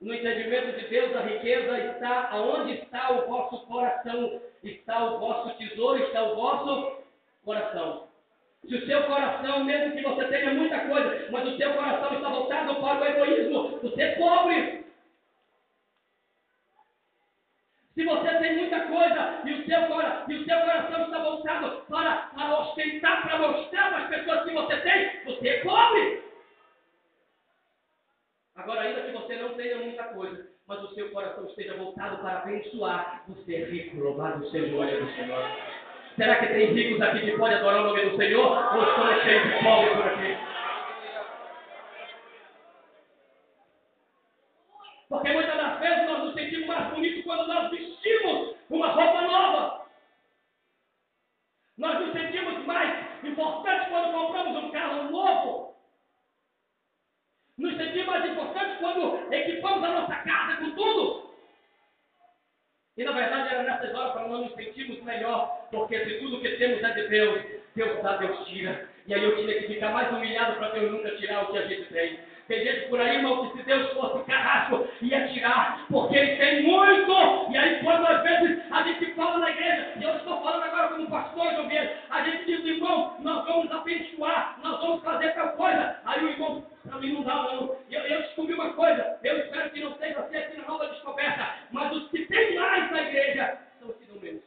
[0.00, 5.58] No entendimento de Deus, a riqueza está aonde está o vosso coração, está o vosso
[5.58, 7.02] tesouro, está o vosso
[7.44, 8.06] coração.
[8.64, 12.28] Se o seu coração, mesmo que você tenha muita coisa, mas o seu coração está
[12.30, 14.87] voltado para o egoísmo, você é pobre.
[17.98, 19.80] Se você tem muita coisa e o seu,
[20.28, 24.54] e o seu coração está voltado para, para ostentar, para mostrar para as pessoas que
[24.54, 26.22] você tem, você é pobre.
[28.54, 32.38] Agora, ainda que você não tenha muita coisa, mas o seu coração esteja voltado para
[32.38, 35.42] abençoar, você é rico, louvado seja o nome do Senhor.
[36.16, 38.76] Será que tem ricos aqui que podem adorar o nome do Senhor?
[38.76, 40.48] Ou estão cheios de pobres por aqui?
[45.08, 49.86] Porque muitas das vezes nós nos sentimos mais bonitos quando nós vestimos uma roupa nova.
[51.78, 55.76] Nós nos sentimos mais importantes quando compramos um carro novo.
[57.56, 61.28] Nos sentimos mais importantes quando equipamos a nossa casa com tudo.
[62.96, 66.50] E na verdade era nessas horas para nós nos sentirmos melhor, porque se tudo que
[66.50, 67.42] temos é de Deus,
[67.74, 68.88] Deus dá, Deus tira.
[69.06, 71.66] E aí eu tinha que ficar mais humilhado para Deus nunca tirar o que a
[71.66, 72.18] gente tem.
[72.46, 76.62] Tem gente por aí, irmão, que se Deus fosse carrasco, ia tirar, porque ele tem
[76.62, 77.12] muito.
[77.50, 80.88] E aí, quando às vezes a gente fala na igreja, e eu estou falando agora
[80.88, 85.48] como pastor de ovelha, a gente diz, irmão, nós vamos abençoar, nós vamos fazer tal
[85.52, 85.96] coisa.
[86.06, 87.76] Aí o irmão, para mim não dá não.
[87.90, 91.54] Eu, eu descobri uma coisa, eu espero que não seja assim aqui na nova descoberta,
[91.70, 94.42] mas os que têm mais na igreja são os que dão menos.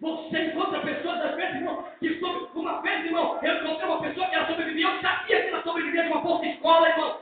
[0.00, 4.28] Você encontra pessoas, às vezes, irmão, que sobre uma vez, irmão, eu encontrei uma pessoa
[4.28, 7.20] que ela sobreviveu, eu sabia que ela sobrevivia de uma bolsa escola, irmão.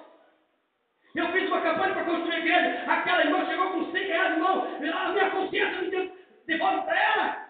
[1.14, 4.66] Eu fiz uma campanha para construir a igreja, aquela irmã chegou com 100 reais, irmão,
[4.92, 7.48] a minha consciência me deu, devolve para ela.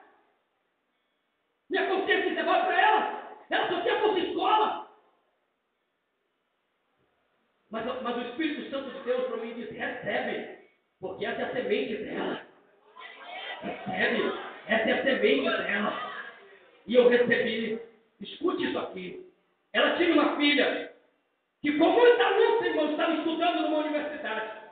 [1.70, 3.38] Minha consciência me devolve para ela.
[3.48, 4.90] Ela só tinha bolsa escola.
[7.70, 10.58] Mas, mas o Espírito Santo de Deus para mim diz, recebe,
[11.00, 12.40] porque essa é a semente dela.
[13.62, 14.53] Recebe.
[14.66, 16.12] Essa é a semente dela.
[16.86, 17.80] E eu recebi.
[18.20, 19.26] Escute isso aqui.
[19.72, 20.92] Ela tinha uma filha
[21.60, 24.64] que, com muita luta, irmão, estava estudando numa universidade.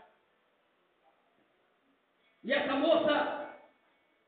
[2.45, 3.57] E essa moça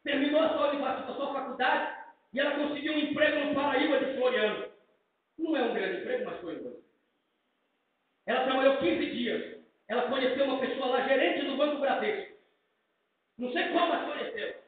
[0.02, 4.68] terminou a sua, a sua faculdade e ela conseguiu um emprego no Paraíba de Floriano.
[5.38, 6.82] Não é um grande emprego, mas foi um
[8.26, 9.58] Ela trabalhou 15 dias.
[9.88, 12.34] Ela conheceu uma pessoa lá, gerente do Banco Bradesco.
[13.38, 14.64] Não sei como, mas conheceu.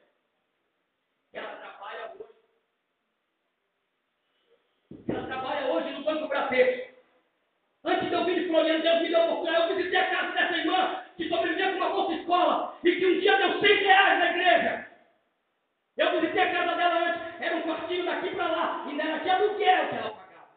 [5.09, 6.97] Ela trabalha hoje no Banco Bradesco.
[7.85, 9.71] Antes de eu vir de Floriano, Deus me deu oportunidade.
[9.71, 13.19] Eu visitei a casa dessa irmã que sobrevivia com uma bolsa escola e que um
[13.19, 14.87] dia deu 100 reais na igreja.
[15.97, 19.29] Eu visitei a casa dela antes, era um quartinho daqui para lá, e era de
[19.29, 20.49] aluguel que ela pagava.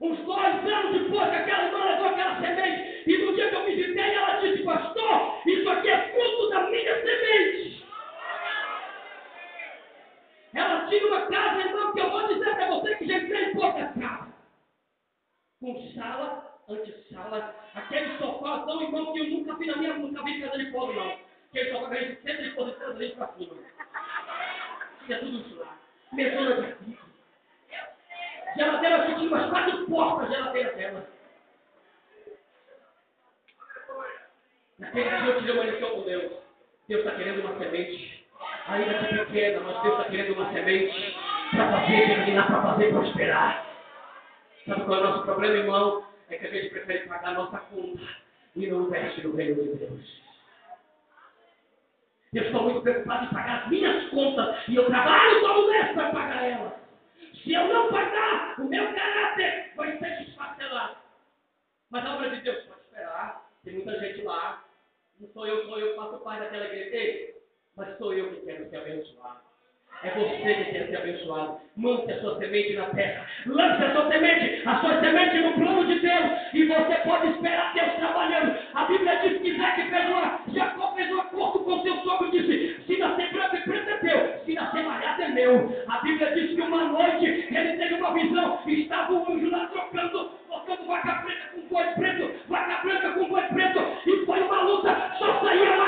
[0.00, 3.64] Uns dois anos depois que aquela irmã levou aquela semente, e no dia que eu
[3.64, 7.86] visitei, ela disse, pastor, isso aqui é fruto da minha semente.
[10.54, 13.54] Ela tinha uma casa, irmão, que eu vou dizer para você que já entrei em
[13.54, 14.34] poucas casas.
[15.60, 20.40] Com sala, antessala, aquele sofá tão irmão que eu nunca vi na minha, nunca vi
[20.40, 21.18] casa de pobre, não.
[21.50, 23.54] Aquele sofá que a gente sempre posiciona a gente para cima.
[25.06, 25.78] Tinha tudo isso lá.
[26.12, 27.08] Mesona de pico.
[28.56, 31.06] Geladeira que tinha umas quatro portas, geladeira dela.
[34.78, 36.32] Naquele dia eu tirei uma lição com Deus.
[36.88, 38.18] Deus está querendo uma semente
[38.68, 41.16] ainda que pequena, mas Deus está querendo uma semente
[41.50, 43.66] para fazer germinar, para fazer prosperar.
[44.66, 46.07] Sabe qual é o nosso problema, irmão?
[46.28, 48.02] É que a gente prefere pagar nossa conta
[48.54, 50.22] e não investe no reino de Deus.
[52.34, 56.10] Eu estou muito preocupado em pagar as minhas contas e eu trabalho todo mês para
[56.10, 56.74] pagar elas.
[57.42, 60.96] Se eu não pagar, o meu caráter vai ser desfacelado.
[61.88, 63.48] Mas a obra de Deus pode esperar.
[63.64, 64.64] Tem muita gente lá.
[65.18, 66.96] Não sou eu, sou eu faço parte daquela igreja.
[66.96, 67.42] Ei,
[67.74, 69.40] mas sou eu que quero ser abençoado.
[70.04, 71.58] É você que quer ser abençoado.
[71.76, 73.26] Mande a sua semente na terra.
[73.46, 76.24] Lance a sua semente, a sua semente no plano de Deus.
[76.54, 78.56] E você pode esperar Deus trabalhando.
[78.74, 82.30] A Bíblia diz que Isaac fez uma, Jacó fez um acordo com seu sogro e
[82.30, 85.84] disse: se nascer branco e preto é teu, se nascer malhado é meu.
[85.88, 90.30] A Bíblia diz que uma noite ele teve uma visão estava o anjo lá trocando,
[90.48, 93.80] trocando vaca preta com boi preto, vaca branca com boi preto.
[94.06, 95.87] E foi uma luta, só saía malhado,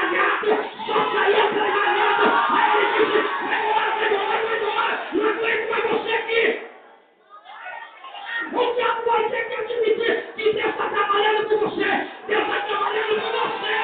[8.61, 12.09] O diabo vai ter que admitir que Deus está trabalhando com você.
[12.27, 13.81] Deus está trabalhando com você.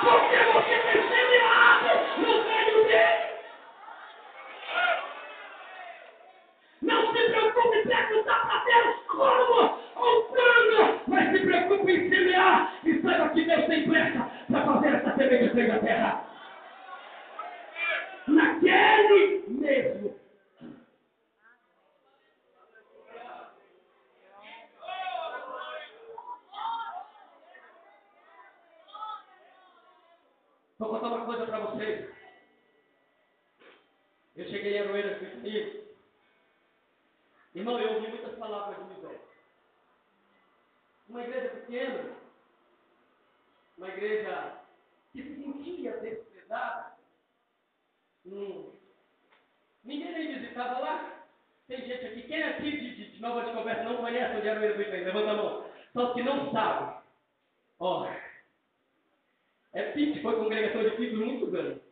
[0.00, 3.24] Porque você tem semeado no meio dele.
[6.80, 12.72] Não se preocupe em perguntar para Deus como ou quando, mas se preocupe em semear
[12.84, 16.24] e saiba que Deus tem pressa para fazer essa semente entregue terra.
[18.28, 20.13] Naquele mesmo
[30.78, 32.14] Vou contar uma coisa para vocês.
[34.36, 35.84] Eu cheguei em Aroeiras e
[37.54, 39.20] Irmão, eu ouvi muitas palavras de Miguel.
[41.08, 42.16] Uma igreja pequena,
[43.78, 44.60] uma igreja
[45.12, 46.96] que se sentia desprezada.
[48.26, 48.72] Hum.
[49.84, 51.24] Ninguém nem visitava lá.
[51.68, 54.64] Tem gente aqui, quem é aqui de, de Nova Descoberta não conhece onde era o
[54.64, 55.04] Itanhaém?
[55.04, 55.70] Levanta a mão.
[55.92, 57.02] Só que não sabe.
[57.78, 58.10] Ó,
[59.74, 61.82] é PIC, foi congregação de PIC muito anos.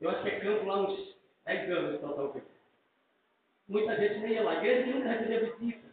[0.00, 2.44] Eu acho que é campo lá uns 10 anos, talvez.
[3.68, 4.52] Muita gente nem ia lá.
[4.52, 5.88] A igreja nunca recebia visita.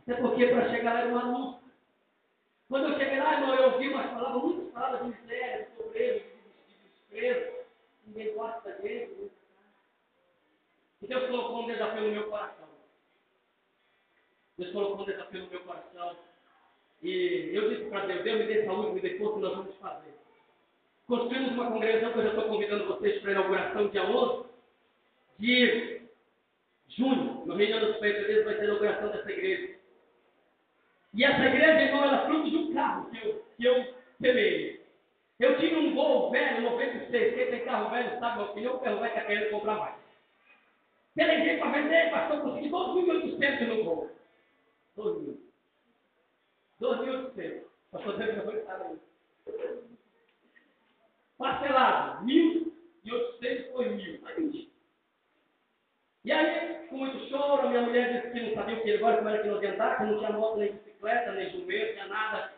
[0.00, 1.66] Até porque para chegar lá era uma luta.
[2.68, 6.24] Quando eu cheguei lá, irmão, eu ouvi umas palavras, muitas palavras de miséria, de pobreza,
[6.68, 7.56] de desprezo.
[8.06, 9.30] Ninguém gosta da gente.
[11.02, 12.68] E Deus colocou um desafio no meu coração.
[14.58, 16.16] Deus colocou um desafio no meu coração.
[17.02, 20.14] E eu disse para Deus, Deus me dê saúde, me dê força, nós vamos fazer.
[21.06, 24.46] Construímos uma congregação que eu já estou convidando vocês para a inauguração dia 11
[25.38, 26.00] de
[26.88, 29.76] junho, no Rio dos Peitos, vai ser a inauguração dessa igreja.
[31.14, 34.84] E essa igreja, irmão, ela é fruto de um carro que eu, que eu semeei.
[35.38, 37.34] Eu tinha um Gol velho, 96.
[37.34, 39.94] Quem tem carro velho sabe, meu filho, o carro velho está querendo comprar mais.
[41.14, 44.10] Pelejei para vender, pastor, consegui 2.800 no Gol.
[44.96, 45.45] 2.000.
[46.80, 47.64] 2.800.
[47.90, 48.98] Pastor, Deus não sabe aí.
[51.38, 54.16] Parcelado, 1.800 foi 1.000.
[56.26, 59.18] E aí, com muito choro, minha mulher disse que não sabia o que ele agora,
[59.18, 62.52] como era que não adiantava, que não tinha moto, nem bicicleta, nem jumento, tinha nada.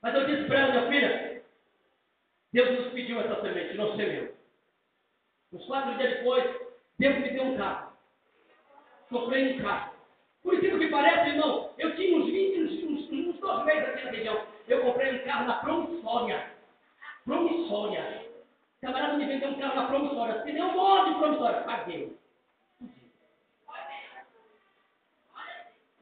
[0.00, 1.42] Mas eu disse para ela, minha filha,
[2.52, 4.32] Deus nos pediu essa semente, não semeu.
[5.52, 6.44] Uns quatro dias depois,
[7.00, 7.92] Deus me deu um carro.
[9.10, 9.92] Comprei um carro.
[10.44, 11.91] Por incrível que pareça, irmão, eu
[14.68, 16.50] Eu comprei um carro na promissória.
[17.24, 18.30] Promissória.
[18.78, 20.42] O camarada me vendeu um carro na promissória.
[20.42, 21.60] Se deu um monte de promissória.
[21.62, 22.16] Paguei.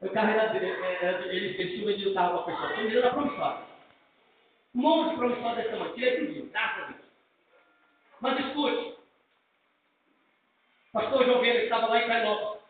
[0.01, 0.67] O carro era dele,
[1.29, 2.75] eles tinham vendido o carro para a pessoa.
[2.75, 3.65] Vendido na promissória.
[4.73, 5.93] Um monte de promissória desse tamanho.
[5.93, 7.01] Tirei tudinho, graças a Deus.
[8.19, 8.95] Mas escute.
[10.93, 12.61] Pastor João Vieira estava lá em Cainópolis.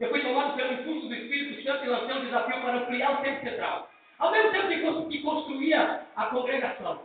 [0.00, 3.22] Eu fui tomado pelo impulso do Espírito Santo e lancei um desafio para ampliar o
[3.22, 3.90] tempo central.
[4.18, 7.00] Ao mesmo tempo que construía a congregação.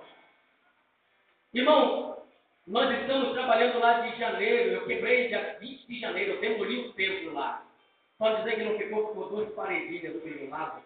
[1.53, 2.17] Irmão,
[2.65, 4.71] nós estamos trabalhando lá de janeiro.
[4.71, 6.33] Eu quebrei dia 20 de janeiro.
[6.33, 7.63] Eu demoli o templo lá.
[8.17, 10.81] Pode dizer que não ficou, ficou duas paredinhas do lado.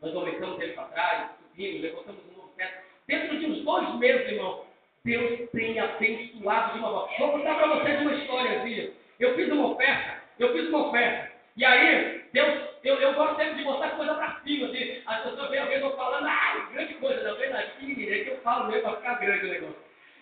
[0.00, 2.82] Nós aumentamos ele para trás, subimos, levantamos um novo teto.
[3.06, 4.64] Dentro de uns dois meses, irmão,
[5.04, 7.18] Deus tem abençoado de uma forma.
[7.18, 11.32] Vou contar para vocês uma história, Eu fiz uma oferta, eu fiz uma oferta.
[11.56, 14.66] E aí, Deus, eu, eu gosto sempre de botar coisa para cima.
[14.66, 15.02] Assim.
[15.06, 18.68] As pessoas veem alguém falando, ah, grande coisa, não, vem aqui, é que eu falo
[18.68, 19.76] mesmo para ficar grande o negócio.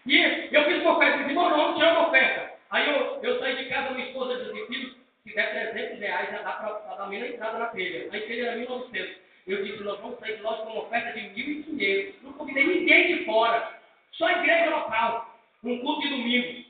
[0.06, 2.54] E eu fiz uma oferta, disse, irmão, não, tinha uma oferta.
[2.70, 4.94] Aí eu, eu saí de casa, minha esposa disse, filho,
[5.24, 8.09] se der 300 reais, já dá para dar a minha entrada na telha.
[8.09, 9.09] A telha era 1.900.
[9.46, 12.14] Eu disse, nós vamos sair de loja com uma oferta de 1.500.
[12.22, 13.80] Não convidei ninguém de fora.
[14.12, 15.38] Só a igreja local.
[15.64, 16.64] Um culto de domingo.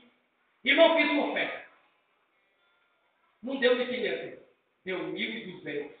[0.63, 1.65] Irmão, fiz uma oferta.
[3.43, 4.38] Não deu 1.500.
[4.89, 5.91] Deu 1.200.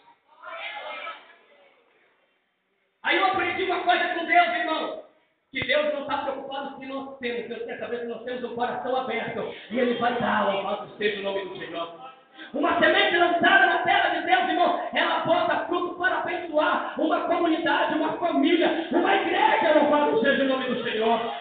[3.03, 5.03] Aí eu aprendi uma coisa com Deus, irmão
[5.51, 8.55] que Deus não está preocupado se nós temos, Deus quer saber se nós temos o
[8.55, 12.11] coração aberto e Ele vai dar, louvado seja o nome do Senhor.
[12.53, 17.93] Uma semente lançada na terra de Deus, irmão, ela bota fruto para abençoar uma comunidade,
[17.93, 21.33] uma família, uma igreja, louvado seja o nome do Senhor.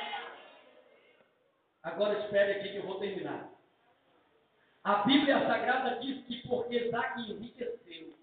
[1.83, 3.58] Agora espere aqui que eu vou terminar.
[4.85, 8.15] A Bíblia Sagrada diz que porque Isaac enriqueceu,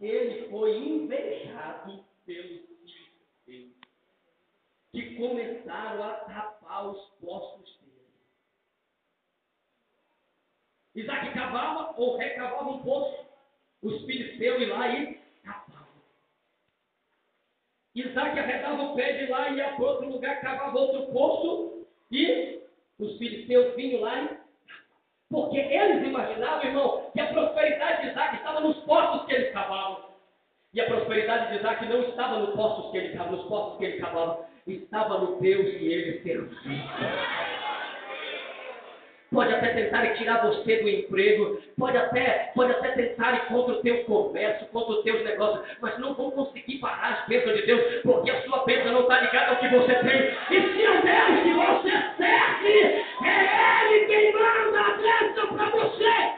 [0.00, 2.66] ele foi invejado pelos
[4.96, 8.06] que começaram a tapar os postos dele.
[10.94, 13.26] Isaac cavava ou recavava um poço,
[13.82, 16.02] os filisteus iam lá e tapavam.
[17.94, 22.62] Isaac arredava o pé de lá e ia para outro lugar, cavava outro poço e
[22.98, 24.35] os filisteus vinham lá e
[25.30, 30.06] porque eles imaginavam, irmão, que a prosperidade de Isaac estava nos postos que eles cavavam.
[30.72, 33.98] E a prosperidade de Isaac não estava nos postos que ele, nos postos que ele
[33.98, 37.55] cavava estava no Deus que ele servia.
[39.32, 43.82] Pode até tentar tirar você do emprego, pode até, pode até tentar ir contra o
[43.82, 48.02] teu comércio, contra os teus negócios, mas não vão conseguir parar as bênçãos de Deus,
[48.02, 48.86] porque a sua bênção
[49.26, 50.36] chegada que você tem.
[50.50, 56.36] E se é Deus que você serve, é Ele quem manda a bênção para você.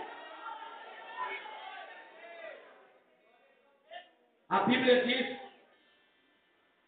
[4.51, 5.37] A Bíblia diz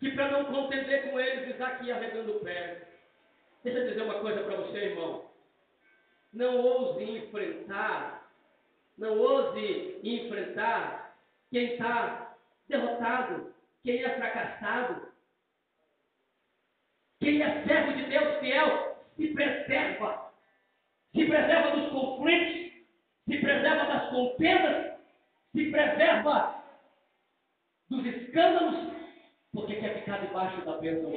[0.00, 2.78] que para não contender com eles, Isaac ia arregando o pé.
[3.62, 5.29] Deixa eu dizer uma coisa para você, irmão.
[6.32, 8.30] Não ouse enfrentar,
[8.96, 11.16] não ouse enfrentar
[11.50, 12.36] quem está
[12.68, 13.52] derrotado,
[13.82, 15.10] quem é fracassado.
[17.20, 20.32] Quem é servo de Deus fiel se preserva.
[21.12, 22.72] Se preserva dos conflitos,
[23.26, 24.98] se preserva das contendas,
[25.52, 26.62] se preserva
[27.90, 28.92] dos escândalos,
[29.52, 31.12] porque quer ficar debaixo da bênção.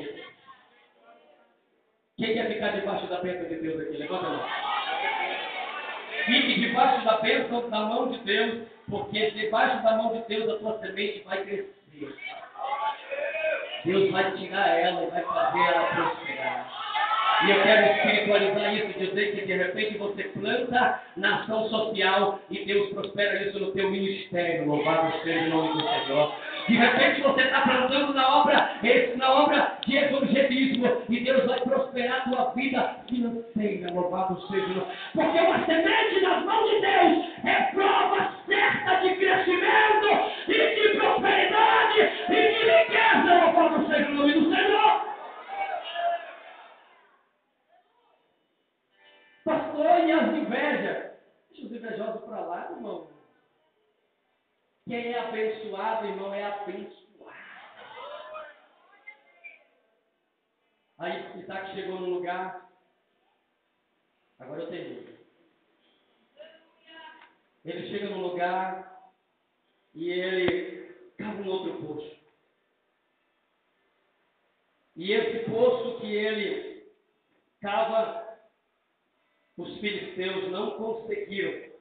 [2.17, 3.97] Quem quer ficar debaixo da bênção de Deus aqui?
[3.97, 4.62] Levanta a mão.
[6.25, 10.57] Fique debaixo da bênção da mão de Deus, porque debaixo da mão de Deus a
[10.57, 11.73] tua semente vai crescer.
[13.85, 16.83] Deus vai tirar ela e vai fazer ela prosperar.
[17.45, 22.63] E eu quero espiritualizar isso, dizer que de repente você planta na ação social e
[22.63, 24.65] Deus prospera isso no teu ministério.
[24.65, 26.33] Louvado seja o nome do Senhor.
[26.67, 28.69] De repente você está plantando na obra,
[29.17, 33.93] na obra de evangelismo e Deus vai prosperar a tua vida financeira.
[33.93, 34.85] Louvado seja.
[35.13, 40.07] Porque uma semente nas mãos de Deus é prova certa de crescimento
[40.47, 41.99] e de prosperidade
[42.29, 43.45] e de riqueza.
[43.45, 45.13] Louvado seja o nome do Senhor.
[49.43, 51.11] Pastor, e as invejas?
[51.51, 53.12] Deixa os invejosos para lá, irmão.
[54.85, 57.03] Quem é abençoado, irmão, é abençoado.
[60.97, 62.69] Aí Isaac chegou no lugar.
[64.39, 65.13] Agora eu tenho.
[67.65, 69.11] Ele chega no lugar
[69.93, 72.23] e ele cava um outro poço.
[74.95, 76.93] E esse poço que ele
[77.61, 78.23] cava
[79.57, 81.72] os filisteus não conseguiram,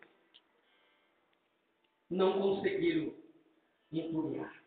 [2.13, 3.15] não conseguiram
[3.91, 4.63] entulhar.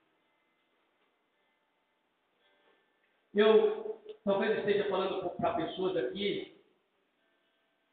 [3.33, 6.59] Eu talvez esteja falando para pessoas aqui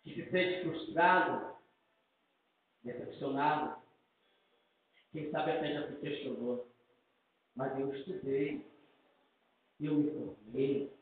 [0.02, 1.56] que se sentem frustrado,
[2.82, 3.80] decepcionado,
[5.12, 6.68] quem sabe até já se questionou.
[7.54, 8.66] Mas eu estudei,
[9.78, 10.92] eu me formei,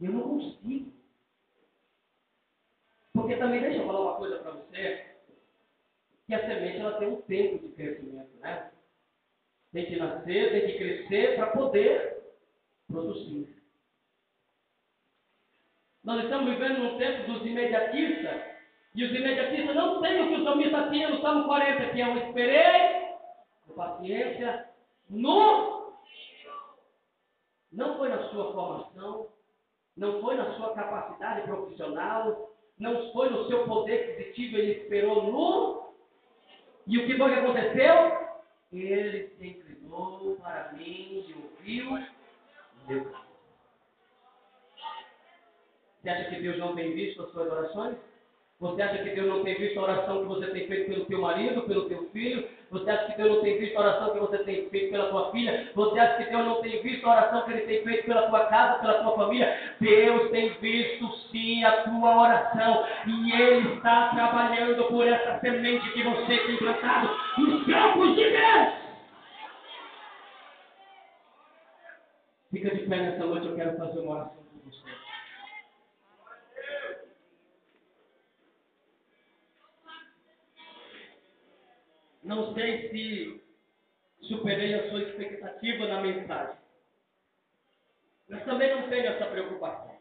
[0.00, 0.92] eu não consigo.
[3.12, 5.13] Porque também, deixa eu falar uma coisa para você,
[6.26, 8.70] que a semente ela tem um tempo de crescimento, né?
[9.72, 12.22] Tem que nascer, tem que crescer para poder
[12.86, 13.48] produzir.
[16.02, 18.42] Nós estamos vivendo num tempo dos imediatistas,
[18.94, 22.06] e os imediatistas não têm o que os salmistas tinham no Salmo 40, que é
[22.06, 23.14] eu esperei,
[23.66, 24.68] com paciência,
[25.10, 25.92] no.
[27.72, 29.28] Não foi na sua formação,
[29.96, 35.83] não foi na sua capacidade profissional, não foi no seu poder aquisitivo, ele esperou no.
[36.86, 38.24] E o que foi que aconteceu?
[38.72, 42.04] Ele se inclinou para mim e ouviu
[42.86, 43.04] meu
[46.02, 47.96] Você acha que Deus não tem visto as suas orações?
[48.60, 51.20] Você acha que Deus não tem visto a oração que você tem feito pelo teu
[51.20, 52.48] marido, pelo teu filho?
[52.74, 55.30] Você acha que Deus não tem visto a oração que você tem feito pela tua
[55.30, 55.70] filha?
[55.76, 58.46] Você acha que Deus não tem visto a oração que Ele tem feito pela tua
[58.46, 59.76] casa, pela tua família?
[59.80, 66.02] Deus tem visto sim a tua oração e Ele está trabalhando por essa semente que
[66.02, 68.74] você tem plantado nos campos de Deus.
[72.50, 75.03] Fica de pé nessa noite, eu quero fazer uma oração por você.
[82.24, 83.44] Não sei se
[84.22, 86.56] superei a sua expectativa na mensagem.
[88.28, 89.94] Mas também não tenho essa preocupação.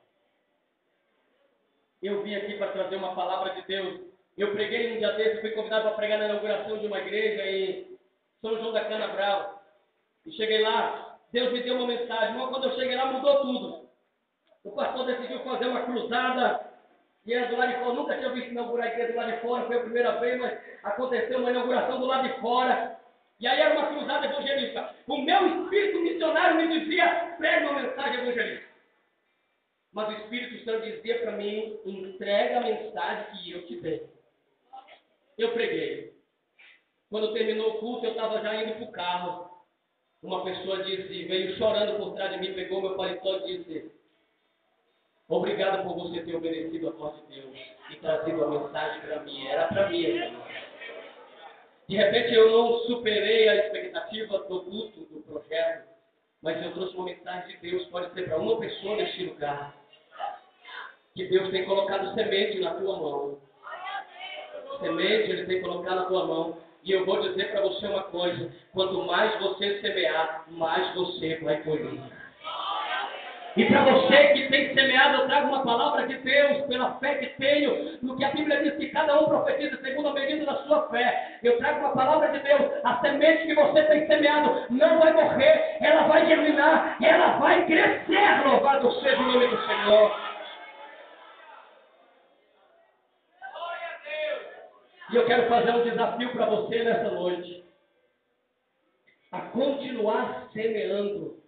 [2.01, 4.01] Eu vim aqui para trazer uma palavra de Deus.
[4.38, 7.97] Eu preguei um dia desse, fui convidado para pregar na inauguração de uma igreja em
[8.41, 9.61] São João da Cana Brava.
[10.26, 12.38] E cheguei lá, Deus me deu uma mensagem.
[12.38, 13.89] Mas quando eu cheguei lá, mudou tudo.
[14.63, 16.72] O pastor decidiu fazer uma cruzada
[17.32, 17.93] era do lado de fora.
[17.93, 20.59] Nunca tinha visto inaugurar a igreja do lado de fora, foi a primeira vez, mas
[20.84, 22.99] aconteceu uma inauguração do lado de fora.
[23.39, 24.95] E aí era uma cruzada evangelista.
[25.07, 28.74] O meu espírito missionário me dizia: prega uma mensagem evangelista.
[29.93, 34.09] Mas o Espírito Santo dizia para mim: entrega a mensagem que eu te dei.
[35.38, 36.13] Eu preguei.
[37.09, 39.53] Quando terminou o culto, eu estava já indo para o carro.
[40.24, 43.91] Uma pessoa disse, veio chorando por trás de mim, pegou meu paletó e disse:
[45.34, 47.57] Obrigado por você ter obedecido a voz de Deus
[47.89, 49.47] e trazido a mensagem para mim.
[49.47, 50.38] Era para mim
[51.89, 55.88] De repente eu não superei a expectativa do culto, do projeto,
[56.39, 59.75] Mas eu trouxe uma mensagem de Deus, pode ser para uma pessoa neste lugar.
[61.15, 63.39] Que Deus tem colocado semente na tua mão.
[64.81, 66.57] Semente Ele tem colocado na tua mão.
[66.84, 71.63] E eu vou dizer para você uma coisa: quanto mais você semear, mais você vai
[71.63, 72.12] colher.
[73.56, 77.28] E para você que tem semeado, eu trago uma palavra de Deus, pela fé que
[77.38, 80.89] tenho, no que a Bíblia diz que cada um profetiza segundo a medida da sua
[80.89, 81.38] fé.
[81.43, 85.78] Eu trago uma palavra de Deus, a semente que você tem semeado não vai morrer,
[85.82, 88.47] ela vai germinar, ela vai crescer.
[88.47, 90.34] Louvado seja o nome do Senhor.
[95.12, 97.64] E eu quero fazer um desafio para você nessa noite.
[99.32, 101.43] A continuar semeando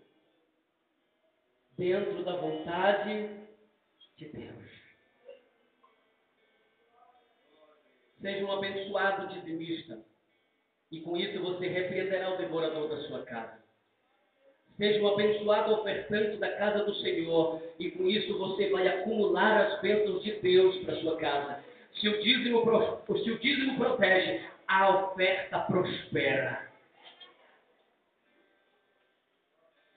[1.78, 3.30] dentro da vontade
[4.18, 4.66] de Deus.
[8.22, 10.00] Seja um abençoado dizimista.
[10.92, 13.64] E com isso você repreenderá o devorador da sua casa.
[14.78, 17.62] Seja um abençoado ofertante da casa do Senhor.
[17.80, 21.64] E com isso você vai acumular as bênçãos de Deus para sua casa.
[22.00, 22.62] Se o dízimo,
[23.24, 26.70] se o dízimo protege, a oferta prospera.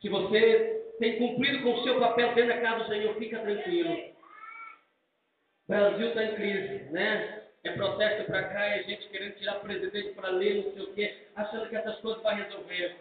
[0.01, 3.95] Se você tem cumprido com o seu papel dentro da casa do Senhor, fica tranquilo.
[3.95, 7.43] O Brasil está em crise, né?
[7.65, 11.15] É protesto para cá, é gente querendo tirar presidente para ler, não sei o quê,
[11.37, 12.97] achando que essas coisas vai resolver.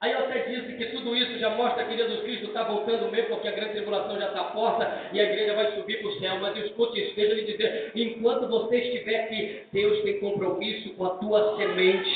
[0.00, 3.28] Aí eu até disse que tudo isso já mostra que Jesus Cristo está voltando mesmo,
[3.28, 6.38] porque a grande tribulação já está porta e a igreja vai subir para o céu.
[6.40, 11.54] Mas escute isso, lhe dizer, enquanto você estiver aqui, Deus tem compromisso com a tua
[11.58, 12.10] semente.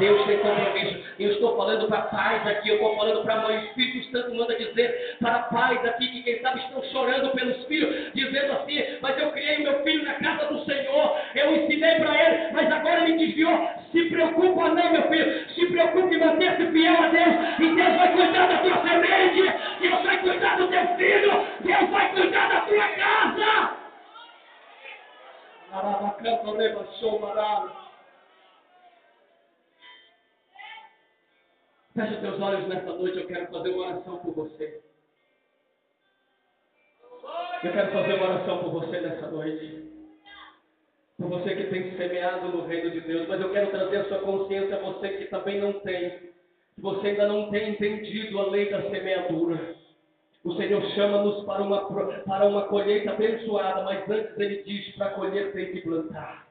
[0.00, 1.04] Deus tem compromisso.
[1.18, 3.58] Eu estou falando para pais aqui, eu estou falando para mãe.
[3.58, 8.10] O Espírito Santo manda dizer para pais aqui que quem sabe estão chorando pelos filhos,
[8.14, 12.52] dizendo assim, mas eu criei meu filho na casa do Senhor, eu ensinei para ele,
[12.52, 13.68] mas agora ele desviou.
[13.92, 17.34] Se preocupa não, meu filho, se preocupe em manter-se fiel a Deus.
[17.58, 19.54] E Deus vai cuidar da tua semente.
[19.80, 21.46] Deus vai cuidar do teu filho.
[21.60, 23.70] Deus vai cuidar da tua casa.
[32.00, 33.18] Feche os teus olhos nesta noite.
[33.18, 34.80] Eu quero fazer uma oração por você.
[37.62, 39.92] Eu quero fazer uma oração por você nessa noite.
[41.18, 43.28] Por você que tem semeado no reino de Deus.
[43.28, 46.30] Mas eu quero trazer a sua consciência a você que também não tem
[46.78, 49.76] você ainda não tem entendido a lei da semeadura.
[50.42, 55.52] O Senhor chama-nos para uma, para uma colheita abençoada, mas antes Ele diz: para colher
[55.52, 56.49] tem que plantar.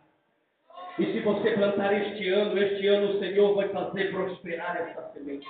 [0.99, 5.47] E se você plantar este ano, este ano o Senhor vai fazer prosperar essa semente.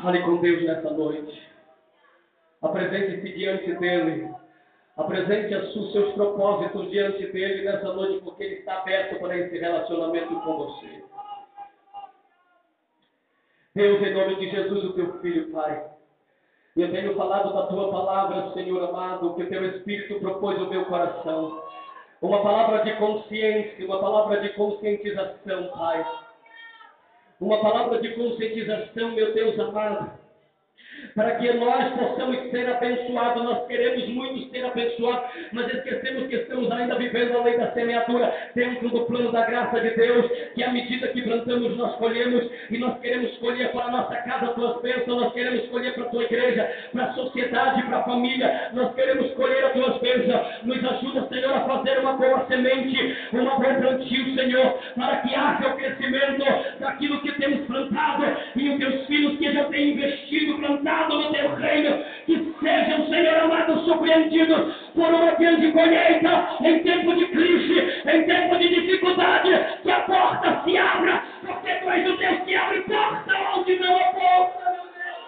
[0.00, 1.48] Fale com Deus nessa noite.
[2.62, 4.32] Apresente-se diante dele.
[4.96, 10.40] Apresente os seus propósitos diante dele nessa noite, porque ele está aberto para esse relacionamento
[10.40, 11.02] com você.
[13.74, 15.84] Deus, em nome de Jesus, o teu filho, Pai.
[16.76, 21.62] Eu tenho falado da tua palavra, Senhor amado, que teu Espírito propôs ao meu coração.
[22.22, 26.06] Uma palavra de consciência, uma palavra de conscientização, Pai.
[27.40, 30.23] Uma palavra de conscientização, meu Deus amado
[31.14, 33.42] para que nós possamos ser abençoados.
[33.42, 38.34] Nós queremos muito ser abençoados, mas esquecemos que estamos ainda vivendo a lei da semeadura
[38.54, 42.78] dentro do plano da graça de Deus, que à medida que plantamos, nós colhemos, e
[42.78, 46.24] nós queremos colher para a nossa casa tuas bênçãos, nós queremos colher para a tua
[46.24, 50.64] igreja, para a sociedade, para a família, nós queremos colher as tuas bênçãos.
[50.64, 55.68] Nos ajuda, Senhor, a fazer uma boa semente, uma boa plantio, Senhor, para que haja
[55.68, 56.44] o crescimento
[61.64, 68.22] reino, que sejam, Senhor amado, surpreendidos por uma grande colheita em tempo de crise, em
[68.24, 69.50] tempo de dificuldade,
[69.82, 73.96] que a porta se abra, porque tu és o Deus que abre porta onde não
[73.96, 75.24] há porta, meu Deus.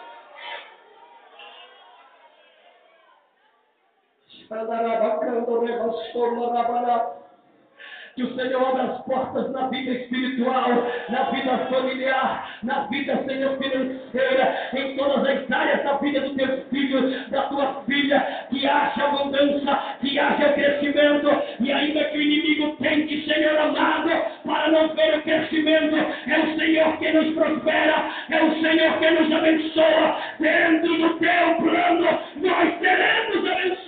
[8.16, 13.58] Que o Senhor abra as portas na vida espiritual, na vida familiar, na vida, Senhor,
[13.58, 19.04] financeira, em todas as áreas da vida do teu filho, da tua filha, que haja
[19.04, 21.28] abundância, que haja crescimento,
[21.60, 24.10] e ainda que o inimigo tente, Senhor amado,
[24.46, 29.10] para não ver o crescimento, é o Senhor que nos prospera, é o Senhor que
[29.10, 33.85] nos abençoa, dentro do teu plano, nós seremos abençoados.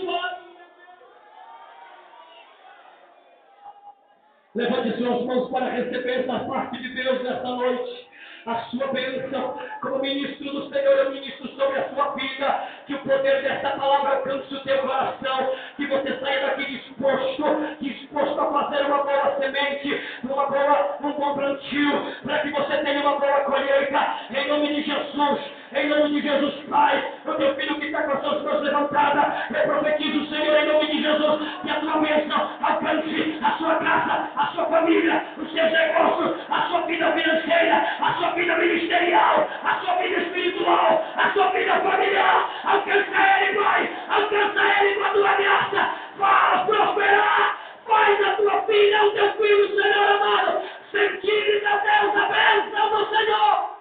[4.59, 8.09] Levante suas mãos para receber essa parte de Deus nessa noite.
[8.45, 9.57] a sua bênção.
[9.81, 12.69] Como ministro do Senhor, eu ministro sobre a sua vida.
[12.87, 15.53] Que o poder dessa palavra alcance o teu coração.
[15.77, 17.45] Que você saia daqui disposto,
[17.81, 23.01] disposto a fazer uma boa semente, uma boa, um bom plantio, para que você tenha
[23.01, 24.15] uma boa colheita.
[24.35, 25.58] Em nome de Jesus.
[25.75, 29.35] Em nome de Jesus, Pai, o teu filho que está com as suas mãos levantadas,
[29.55, 34.31] eu profetizo, Senhor, em nome de Jesus, que a tua bênção alcance a sua casa,
[34.35, 39.75] a sua família, os seus negócios, a sua vida financeira, a sua vida ministerial, a
[39.81, 42.51] sua vida espiritual, a sua vida familiar.
[42.65, 45.91] Alcança ele, Pai, alcança ele com a tua graça.
[46.17, 52.29] Faz prosperar, faz a tua filha, o teu filho, Senhor amado, sentir, meu Deus, a
[52.29, 53.79] bênção do Senhor.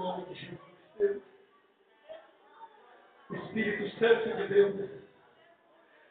[0.00, 0.58] nome de Jesus,
[0.98, 1.22] Deus.
[3.30, 4.90] Espírito Santo de Deus,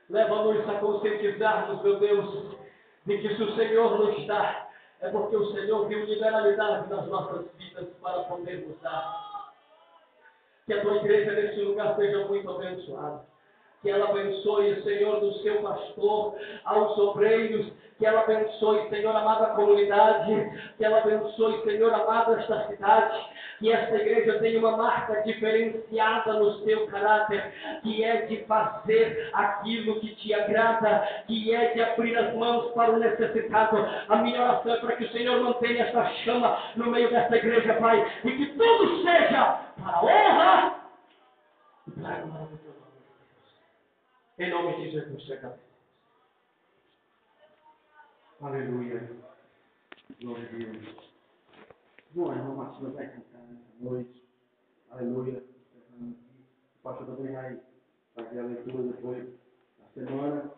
[0.10, 2.57] leva-nos a conscientizarmos, meu Deus,
[3.05, 4.68] de que se o Senhor nos dá,
[5.01, 9.53] é porque o Senhor viu liberalidade nas nossas vidas para podermos dar.
[10.66, 13.30] Que a tua igreja nesse lugar seja muito abençoada
[13.82, 19.49] que ela abençoe, Senhor, do seu pastor, aos obreiros, que ela abençoe, Senhor amado, a
[19.49, 23.19] comunidade, que ela abençoe, Senhor amado, esta cidade,
[23.59, 27.53] que esta igreja tenha uma marca diferenciada no seu caráter,
[27.84, 32.91] que é de fazer aquilo que te agrada, que é de abrir as mãos para
[32.91, 33.86] o necessitado.
[34.07, 37.73] A minha oração é para que o Senhor mantenha esta chama no meio desta igreja,
[37.75, 40.75] Pai, e que tudo seja para a honra
[41.86, 42.68] e para a glória
[44.40, 45.60] em nome de Jesus, chega.
[48.40, 49.12] Aleluia.
[50.22, 51.14] Glória a Deus.
[52.12, 54.24] Bom, a irmã Martina vai cantar nessa noite.
[54.92, 55.44] Aleluia.
[56.00, 57.60] O pastor também vai
[58.16, 59.28] fazer a leitura depois
[59.78, 60.52] da semana.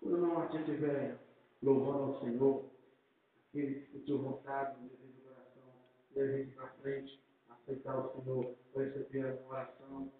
[0.00, 1.18] Quando a irmã Martina estiver
[1.62, 2.64] louvando ao Senhor,
[3.48, 5.72] aquele que sentiu vontade, no desejo do coração,
[6.16, 10.12] e a gente para frente, aceitar o Senhor, receber a oração.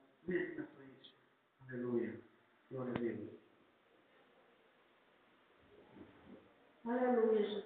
[2.70, 3.28] Благовіння.
[6.84, 7.62] Аллилуйя.